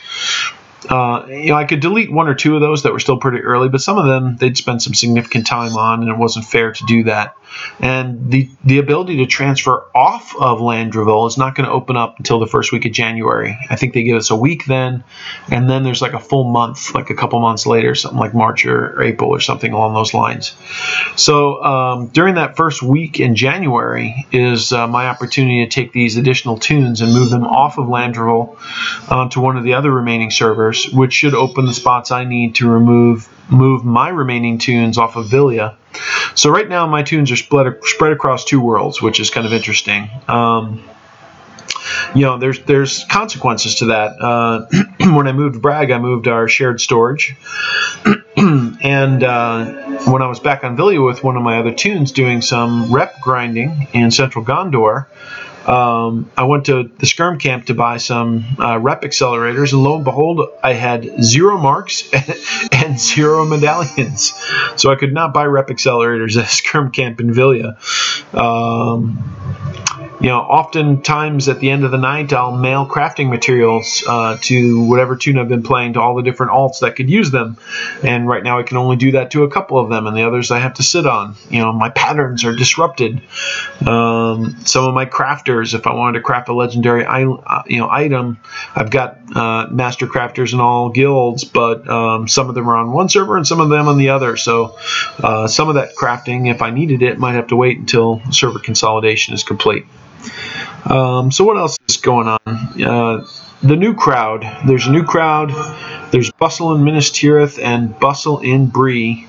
[0.89, 3.39] uh, you know, I could delete one or two of those that were still pretty
[3.39, 6.73] early, but some of them they'd spent some significant time on, and it wasn't fair
[6.73, 7.37] to do that.
[7.81, 12.19] And the the ability to transfer off of Landroval is not going to open up
[12.19, 13.59] until the first week of January.
[13.69, 15.05] I think they give us a week then,
[15.51, 18.67] and then there's like a full month, like a couple months later, something like March
[18.67, 20.55] or, April or something along those lines.
[21.17, 26.17] So um, during that first week in January is uh, my opportunity to take these
[26.17, 28.59] additional toons and move them off of Landroval
[29.11, 32.69] onto one of the other remaining servers, which should open the spots I need to
[32.69, 35.77] remove move my remaining toons off of Vilya.
[36.35, 40.11] So right now my toons are spread across two worlds, which is kind of interesting.
[40.29, 40.83] Um,
[42.15, 44.13] you know, there's there's consequences to that.
[44.21, 44.67] Uh,
[45.15, 47.37] when I moved to Bragg, I moved our shared storage,
[48.37, 49.65] and uh,
[50.11, 53.21] when I was back on Vilya with one of my other toons doing some rep
[53.21, 55.07] grinding in Central Gondor,
[55.67, 59.97] um, I went to the Skirm camp to buy some uh, rep accelerators, and lo
[59.97, 62.11] and behold, I had zero marks
[62.73, 64.33] and zero medallions.
[64.77, 67.77] So I could not buy rep accelerators at Skirm camp in Vilya.
[68.35, 69.19] Um,
[70.21, 74.85] you know, oftentimes at the end of the night, I'll mail crafting materials uh, to
[74.85, 77.57] whatever toon I've been playing to all the different alts that could use them.
[78.03, 80.25] And right now, I can only do that to a couple of them, and the
[80.25, 81.37] others I have to sit on.
[81.49, 83.23] You know, my patterns are disrupted.
[83.87, 87.89] Um, some of my crafters, if I wanted to craft a legendary, uh, you know,
[87.91, 88.39] item,
[88.75, 92.93] I've got uh, master crafters in all guilds, but um, some of them are on
[92.93, 94.37] one server and some of them on the other.
[94.37, 94.77] So
[95.19, 98.59] uh, some of that crafting, if I needed it, might have to wait until server
[98.59, 99.87] consolidation is complete.
[100.85, 102.83] Um, so what else is going on?
[102.83, 103.27] Uh,
[103.63, 104.43] the new crowd.
[104.67, 105.51] There's a new crowd.
[106.11, 109.29] There's bustle in Minas Tirith and bustle in Bree,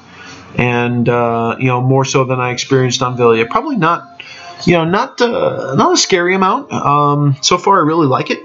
[0.55, 3.49] and uh, you know more so than I experienced on Vilya.
[3.49, 4.23] Probably not,
[4.65, 6.71] you know, not uh, not a scary amount.
[6.71, 8.39] Um, so far, I really like it.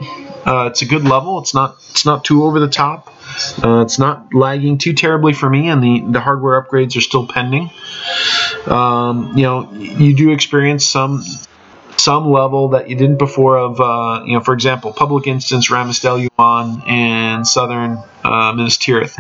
[0.47, 1.39] Uh, it's a good level.
[1.41, 3.13] It's not it's not too over the top.
[3.63, 7.27] Uh, it's not lagging too terribly for me, and the, the hardware upgrades are still
[7.27, 7.71] pending.
[8.67, 11.23] Um, you know, you do experience some
[11.99, 16.29] some level that you didn't before of, uh, you know, for example, Public Instance, Ramistel
[16.39, 19.15] Yuan, and Southern uh, Minas Tirith.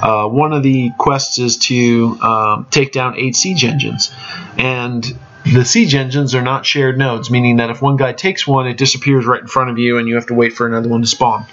[0.00, 4.12] Uh, one of the quests is to um, take down eight siege engines.
[4.56, 5.04] And
[5.44, 8.76] the siege engines are not shared nodes, meaning that if one guy takes one, it
[8.76, 11.06] disappears right in front of you and you have to wait for another one to
[11.06, 11.46] spawn.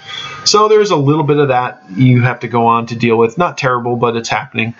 [0.44, 3.38] So there's a little bit of that you have to go on to deal with.
[3.38, 4.74] Not terrible, but it's happening.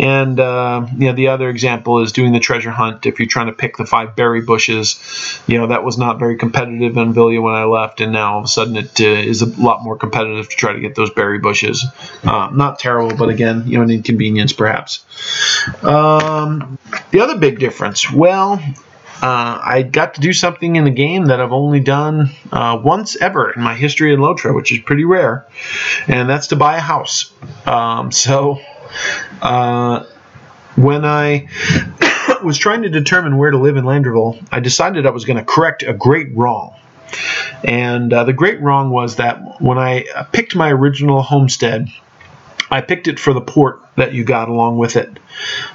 [0.00, 3.04] And uh, you know, the other example is doing the treasure hunt.
[3.04, 4.98] If you're trying to pick the five berry bushes,
[5.46, 8.38] you know that was not very competitive in Vilya when I left, and now all
[8.38, 11.10] of a sudden it uh, is a lot more competitive to try to get those
[11.10, 11.84] berry bushes.
[12.24, 15.04] Uh, not terrible, but again, you know, an inconvenience perhaps.
[15.84, 16.78] Um,
[17.10, 21.40] the other big difference, well, uh, I got to do something in the game that
[21.40, 25.46] I've only done uh, once ever in my history in Lotro, which is pretty rare,
[26.08, 27.32] and that's to buy a house.
[27.64, 28.60] Um, so
[29.40, 30.04] uh,
[30.76, 31.48] when I
[32.44, 35.44] was trying to determine where to live in Landroval, I decided I was going to
[35.44, 36.74] correct a great wrong.
[37.62, 41.88] And uh, the great wrong was that when I picked my original homestead,
[42.70, 45.18] I picked it for the port that you got along with it.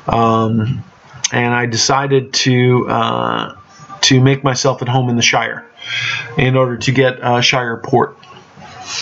[0.07, 0.83] Um,
[1.31, 3.57] and I decided to uh,
[4.01, 5.65] to make myself at home in the Shire
[6.37, 8.17] in order to get a Shire port.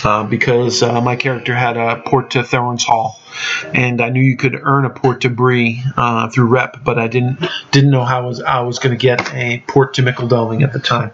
[0.02, 3.20] Uh, because uh, my character had a port to Thorin's Hall,
[3.72, 7.06] and I knew you could earn a port to Bree uh, through rep, but I
[7.06, 10.24] didn't didn't know how I was I was going to get a port to Mickle
[10.62, 11.12] at the time.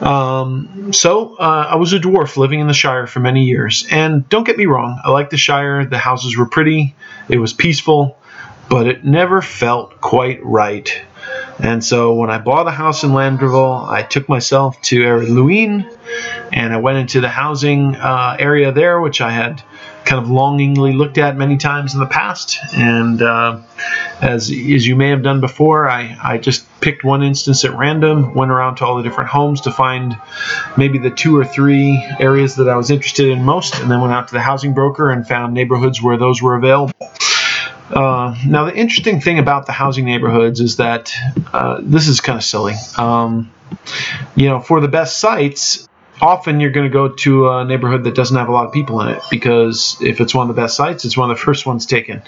[0.00, 4.28] Um, so uh, I was a dwarf living in the Shire for many years, and
[4.28, 5.86] don't get me wrong, I liked the Shire.
[5.86, 6.94] The houses were pretty,
[7.30, 8.18] it was peaceful,
[8.70, 11.02] but it never felt quite right.
[11.58, 15.90] And so when I bought a house in Landroval, I took myself to Luin,
[16.52, 19.62] and I went into the housing uh, area there, which I had
[20.06, 22.58] kind of longingly looked at many times in the past.
[22.72, 23.60] And uh,
[24.22, 28.34] as as you may have done before, I, I just picked one instance at random,
[28.34, 30.16] went around to all the different homes to find
[30.78, 34.14] maybe the two or three areas that I was interested in most, and then went
[34.14, 36.94] out to the housing broker and found neighborhoods where those were available.
[37.90, 41.12] Uh, now, the interesting thing about the housing neighborhoods is that
[41.52, 42.74] uh, this is kind of silly.
[42.96, 43.52] Um,
[44.36, 45.88] you know, for the best sites,
[46.20, 49.00] often you're going to go to a neighborhood that doesn't have a lot of people
[49.00, 51.66] in it because if it's one of the best sites, it's one of the first
[51.66, 52.22] ones taken.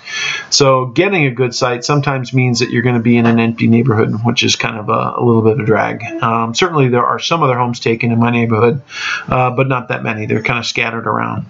[0.51, 3.67] So getting a good site sometimes means that you're going to be in an empty
[3.67, 6.03] neighborhood, which is kind of a, a little bit of a drag.
[6.23, 8.83] Um, certainly, there are some other homes taken in my neighborhood,
[9.29, 10.27] uh, but not that many.
[10.27, 11.47] They're kind of scattered around.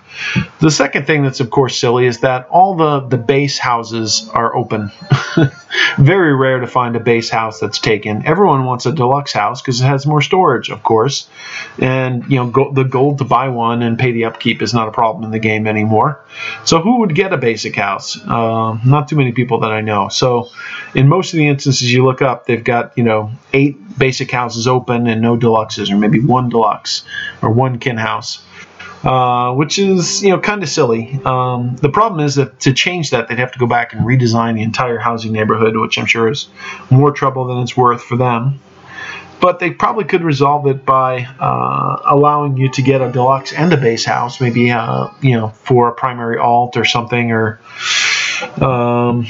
[0.60, 4.54] The second thing that's of course silly is that all the the base houses are
[4.54, 4.90] open.
[5.98, 8.26] Very rare to find a base house that's taken.
[8.26, 11.28] Everyone wants a deluxe house because it has more storage, of course,
[11.78, 14.88] and you know go, the gold to buy one and pay the upkeep is not
[14.88, 16.24] a problem in the game anymore.
[16.64, 18.18] So who would get a basic house?
[18.18, 20.08] Uh, not too many people that I know.
[20.08, 20.48] So
[20.94, 24.66] in most of the instances you look up, they've got you know eight basic houses
[24.66, 27.04] open and no deluxes, or maybe one deluxe
[27.42, 28.42] or one kin house.
[29.04, 31.20] Uh, which is you know kind of silly.
[31.24, 34.54] Um, the problem is that to change that, they'd have to go back and redesign
[34.54, 36.48] the entire housing neighborhood, which I'm sure is
[36.88, 38.60] more trouble than it's worth for them.
[39.42, 43.72] But they probably could resolve it by uh, allowing you to get a deluxe and
[43.72, 47.60] a base house, maybe uh, you know for a primary alt or something, or
[48.60, 49.26] um,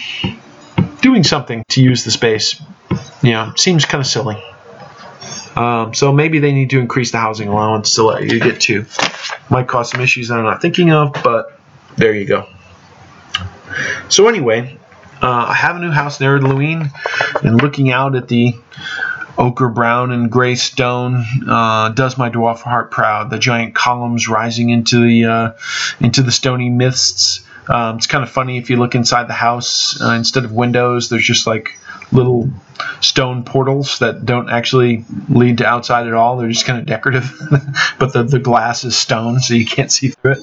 [1.00, 2.60] doing something to use the space.
[3.22, 4.40] You know, seems kind of silly.
[5.56, 8.86] Um, so maybe they need to increase the housing allowance to let you get two.
[9.50, 11.58] Might cause some issues that I'm not thinking of, but
[11.96, 12.48] there you go.
[14.08, 14.78] So anyway,
[15.22, 16.90] uh, I have a new house in Llywelyn,
[17.42, 18.54] and looking out at the
[19.38, 23.30] ochre brown and gray stone uh, does my dwarf heart proud.
[23.30, 25.52] The giant columns rising into the uh,
[26.00, 27.44] into the stony mists.
[27.68, 30.00] Um, it's kind of funny if you look inside the house.
[30.00, 31.78] Uh, instead of windows, there's just like
[32.10, 32.50] little
[33.00, 36.36] stone portals that don't actually lead to outside at all.
[36.36, 37.32] They're just kind of decorative,
[37.98, 40.38] but the, the glass is stone, so you can't see through it.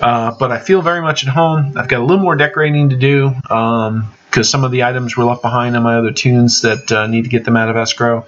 [0.00, 1.72] Uh, but I feel very much at home.
[1.76, 3.34] I've got a little more decorating to do
[4.34, 7.22] because some of the items were left behind on my other toons that uh, need
[7.22, 8.22] to get them out of escrow.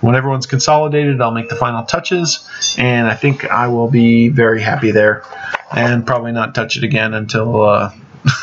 [0.00, 2.48] When everyone's consolidated, I'll make the final touches,
[2.78, 5.24] and I think I will be very happy there.
[5.70, 7.92] And probably not touch it again until uh,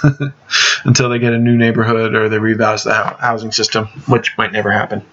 [0.84, 4.72] until they get a new neighborhood or they revise the housing system, which might never
[4.72, 5.04] happen.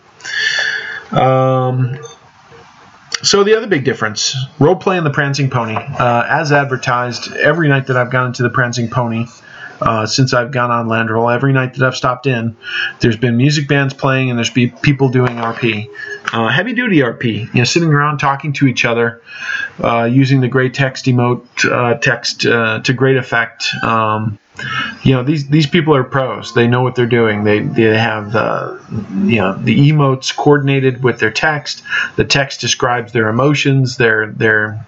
[1.12, 1.98] Um,
[3.22, 7.68] so the other big difference, role play in the Prancing Pony, uh, as advertised, every
[7.68, 9.26] night that I've gone into the Prancing Pony.
[9.80, 12.56] Uh, since I've gone on Landroval, every night that I've stopped in,
[13.00, 15.88] there's been music bands playing and there's been people doing RP,
[16.32, 17.52] uh, heavy duty RP.
[17.54, 19.22] You know, sitting around talking to each other,
[19.82, 23.72] uh, using the great text emote uh, text uh, to great effect.
[23.82, 24.38] Um,
[25.02, 26.54] you know these these people are pros.
[26.54, 27.44] They know what they're doing.
[27.44, 28.80] They they have the
[29.24, 31.82] you know the emotes coordinated with their text.
[32.16, 34.84] The text describes their emotions, their their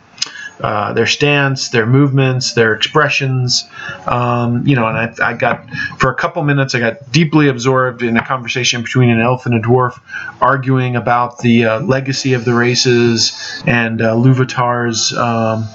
[0.60, 3.68] uh, their stance, their movements, their expressions.
[4.06, 8.02] Um, you know, and I, I, got for a couple minutes, I got deeply absorbed
[8.02, 10.00] in a conversation between an elf and a dwarf,
[10.40, 15.12] arguing about the uh, legacy of the races and uh, Luvatar's.
[15.12, 15.68] Um,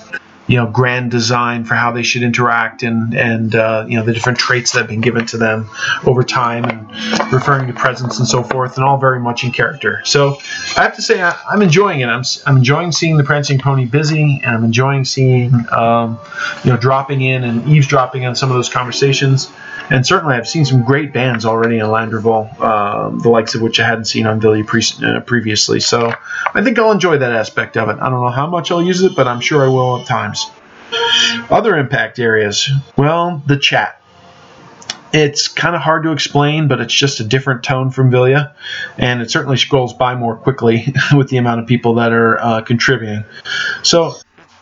[0.47, 4.13] you know grand design for how they should interact and and uh, you know the
[4.13, 5.69] different traits that have been given to them
[6.05, 10.01] over time and referring to presence and so forth and all very much in character
[10.03, 10.37] so
[10.77, 13.85] i have to say I, am enjoying it I'm, I'm enjoying seeing the prancing pony
[13.85, 16.19] busy and i'm enjoying seeing um,
[16.63, 19.49] you know dropping in and eavesdropping on some of those conversations
[19.89, 23.79] and certainly I've seen some great bands already in Landroval uh, the likes of which
[23.79, 25.79] I hadn't seen on Vilya pre- uh, previously.
[25.79, 26.13] So
[26.53, 27.97] I think I'll enjoy that aspect of it.
[27.99, 30.32] I don't know how much I'll use it, but I'm sure I will at times.
[31.49, 33.99] Other impact areas, well, the chat.
[35.13, 38.53] It's kind of hard to explain, but it's just a different tone from Vilya,
[38.97, 42.61] and it certainly scrolls by more quickly with the amount of people that are uh,
[42.61, 43.23] contributing.
[43.83, 44.15] So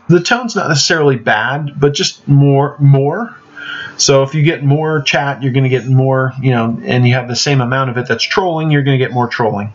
[0.09, 3.35] the tone's not necessarily bad, but just more more
[4.01, 7.13] so if you get more chat, you're going to get more, you know, and you
[7.13, 9.73] have the same amount of it that's trolling, you're going to get more trolling.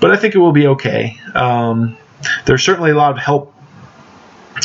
[0.00, 1.18] But I think it will be okay.
[1.34, 1.96] Um,
[2.44, 3.54] there's certainly a lot of help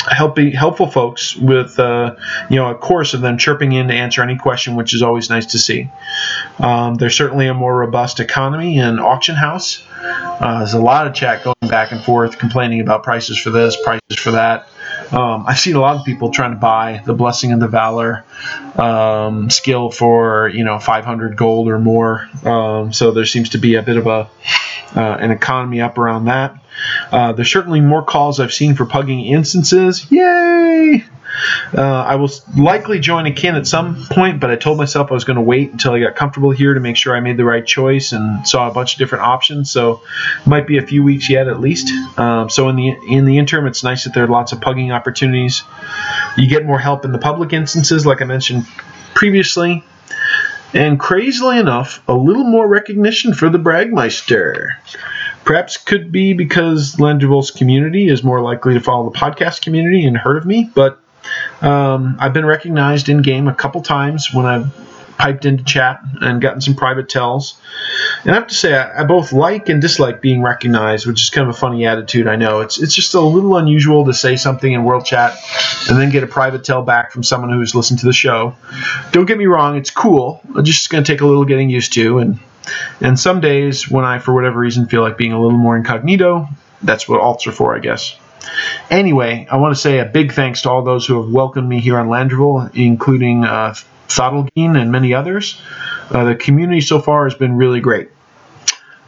[0.09, 2.15] helping helpful folks with uh,
[2.49, 5.29] you know a course of them chirping in to answer any question, which is always
[5.29, 5.89] nice to see.
[6.59, 9.83] Um, there's certainly a more robust economy and auction house.
[10.03, 13.77] Uh, there's a lot of chat going back and forth, complaining about prices for this,
[13.83, 14.67] prices for that.
[15.11, 18.23] Um, I've seen a lot of people trying to buy the Blessing and the Valor
[18.75, 22.29] um, skill for you know 500 gold or more.
[22.43, 24.29] Um, so there seems to be a bit of a
[24.95, 26.55] uh, an economy up around that.
[27.11, 30.09] Uh, there's certainly more calls I've seen for pugging instances.
[30.11, 31.03] Yay!
[31.73, 35.13] Uh, I will likely join a kin at some point, but I told myself I
[35.13, 37.45] was going to wait until I got comfortable here to make sure I made the
[37.45, 39.71] right choice and saw a bunch of different options.
[39.71, 40.01] So,
[40.45, 41.91] might be a few weeks yet at least.
[42.19, 44.91] Um, so in the in the interim, it's nice that there are lots of pugging
[44.91, 45.63] opportunities.
[46.37, 48.65] You get more help in the public instances, like I mentioned
[49.13, 49.83] previously.
[50.73, 54.75] And crazily enough, a little more recognition for the Bragmeister.
[55.43, 60.15] Perhaps could be because Landroval's community is more likely to follow the podcast community and
[60.15, 60.99] heard of me, but
[61.61, 64.71] um, I've been recognized in game a couple times when I've
[65.21, 67.61] piped into chat and gotten some private tells.
[68.23, 71.29] And I have to say, I, I, both like and dislike being recognized, which is
[71.29, 72.27] kind of a funny attitude.
[72.27, 75.37] I know it's it's just a little unusual to say something in world chat
[75.87, 78.55] and then get a private tell back from someone who's listened to the show.
[79.11, 80.41] Don't get me wrong, it's cool.
[80.55, 82.39] It's just going to take a little getting used to, and
[82.99, 86.47] and some days when I, for whatever reason, feel like being a little more incognito,
[86.81, 88.15] that's what alts are for, I guess.
[88.89, 91.79] Anyway, I want to say a big thanks to all those who have welcomed me
[91.79, 93.75] here on Landroval, including uh,
[94.15, 95.61] Thottlegeen and many others.
[96.09, 98.09] Uh, the community so far has been really great.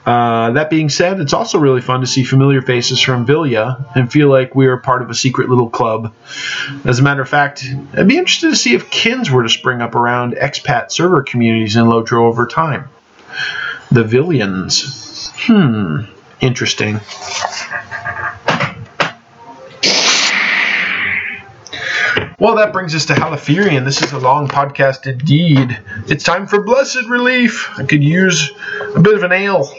[0.05, 4.11] Uh, that being said, it's also really fun to see familiar faces from Vilya and
[4.11, 6.13] feel like we are part of a secret little club.
[6.83, 9.81] As a matter of fact, I'd be interested to see if kins were to spring
[9.81, 12.89] up around expat server communities in Lotro over time.
[13.91, 15.29] The Villians.
[15.35, 16.01] Hmm,
[16.41, 16.99] interesting.
[22.43, 23.85] Well, that brings us to Halifirien.
[23.85, 25.79] This is a long podcast indeed.
[26.09, 27.69] It's time for blessed relief.
[27.79, 28.51] I could use
[28.93, 29.73] a bit of an ale.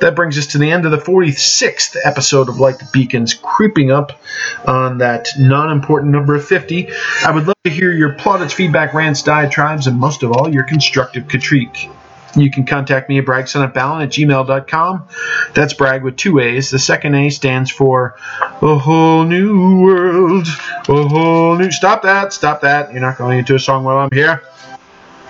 [0.00, 3.92] That brings us to the end of the 46th episode of Light the Beacons, creeping
[3.92, 4.20] up
[4.66, 6.88] on that non important number of 50.
[7.24, 10.64] I would love to hear your plaudits, feedback, rants, diatribes, and most of all, your
[10.64, 11.88] constructive critique.
[12.36, 15.08] You can contact me at bragsonofballon at gmail.com.
[15.54, 16.70] That's brag with two A's.
[16.70, 18.16] The second A stands for
[18.60, 20.46] a whole new world.
[20.88, 21.70] A whole new.
[21.70, 22.32] Stop that.
[22.32, 22.92] Stop that.
[22.92, 24.42] You're not going into a song while I'm here.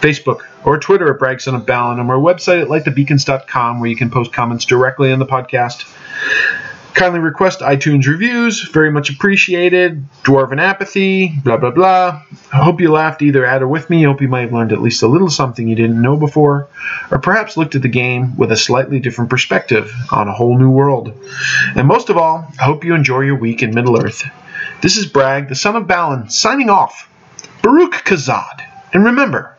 [0.01, 4.11] Facebook or Twitter at Bragson of Ballon, and our website at likethebeacons.com where you can
[4.11, 5.85] post comments directly on the podcast.
[6.99, 8.69] Kindly request iTunes reviews.
[8.70, 10.05] Very much appreciated.
[10.25, 11.29] Dwarven apathy.
[11.45, 12.25] Blah, blah, blah.
[12.53, 14.05] I hope you laughed either at or with me.
[14.05, 16.66] I hope you might have learned at least a little something you didn't know before,
[17.12, 20.70] or perhaps looked at the game with a slightly different perspective on a whole new
[20.70, 21.12] world.
[21.77, 24.25] And most of all, I hope you enjoy your week in Middle Earth.
[24.83, 27.09] This is Brag, the son of Balin, signing off.
[27.62, 28.65] Baruk Khazâd.
[28.93, 29.57] And remember,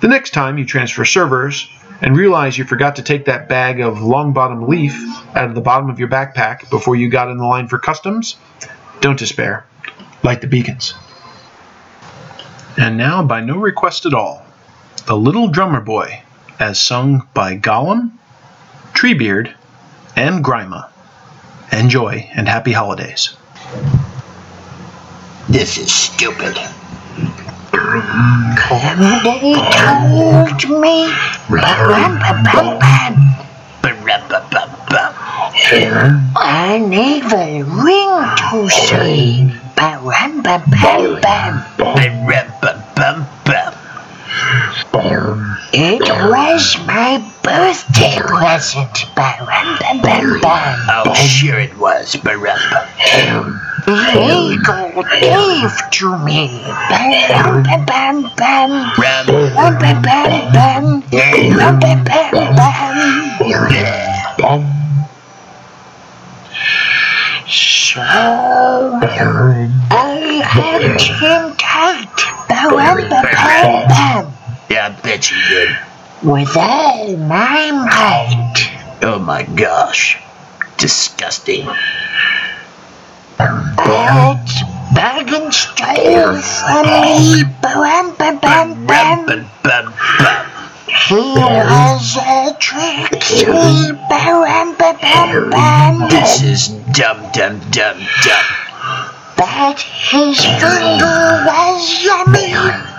[0.00, 1.68] the next time you transfer servers,
[2.00, 4.94] and realize you forgot to take that bag of long bottom leaf
[5.34, 8.36] out of the bottom of your backpack before you got in the line for customs,
[9.00, 9.66] don't despair.
[10.22, 10.94] Light the beacons.
[12.76, 14.44] And now, by no request at all,
[15.06, 16.22] The Little Drummer Boy,
[16.58, 18.12] as sung by Gollum,
[18.92, 19.54] Treebeard,
[20.14, 20.90] and Grima.
[21.72, 23.36] Enjoy and happy holidays.
[25.48, 26.58] This is stupid.
[29.24, 30.96] They told me.
[36.38, 38.14] An evil ring
[38.50, 39.50] to say.
[39.76, 40.04] Bam,
[40.42, 40.62] bam,
[42.94, 43.72] bam, bam.
[45.72, 49.06] It was my birthday present.
[49.14, 51.06] Bam, bam, bam, bam.
[51.06, 52.88] Oh, sure it was, Barumba.
[53.86, 56.60] Regal gave to me.
[56.90, 58.70] Bam, bam, bam, bam.
[58.98, 59.26] Rum.
[59.54, 61.00] Bam, bam, bam, bam.
[61.10, 62.32] Bam, bam, bam,
[64.38, 64.62] bam.
[67.48, 68.02] So I
[70.42, 72.16] had him tight.
[72.48, 74.32] Bam, bam, bam, bam.
[74.68, 75.70] Yeah, I bet you did.
[76.26, 78.98] With all my might.
[79.00, 80.18] Oh my gosh.
[80.76, 81.66] Disgusting.
[83.38, 84.42] But
[84.92, 87.44] Baggins stole from me.
[87.62, 89.26] Bam, bam, bam, bam.
[89.26, 90.46] Bum, bum, bum.
[91.06, 93.52] He was a trickster.
[94.10, 96.08] Bam, bam, bam, bam.
[96.10, 98.46] This is dumb, dumb, dumb, dumb.
[99.36, 102.95] But his finger was yummy.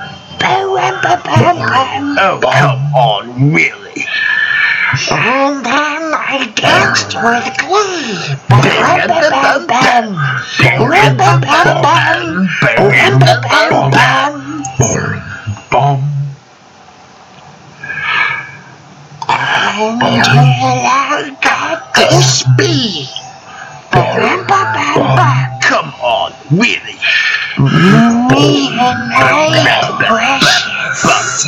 [2.19, 4.05] Oh, come on, really?
[5.11, 8.35] And then I danced with glee.
[19.99, 23.26] Until I got this bee.
[23.91, 26.31] Come on,
[29.63, 31.47] my precious.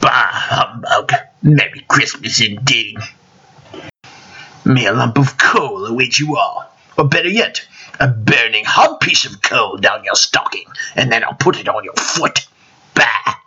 [0.00, 1.12] Bah, humbug.
[1.42, 2.98] Merry Christmas indeed.
[4.64, 6.64] May a lump of coal await you all.
[6.96, 7.66] Or better yet,
[7.98, 10.66] a burning hot piece of coal down your stocking,
[10.96, 12.46] and then I'll put it on your foot.
[12.94, 13.39] Bah!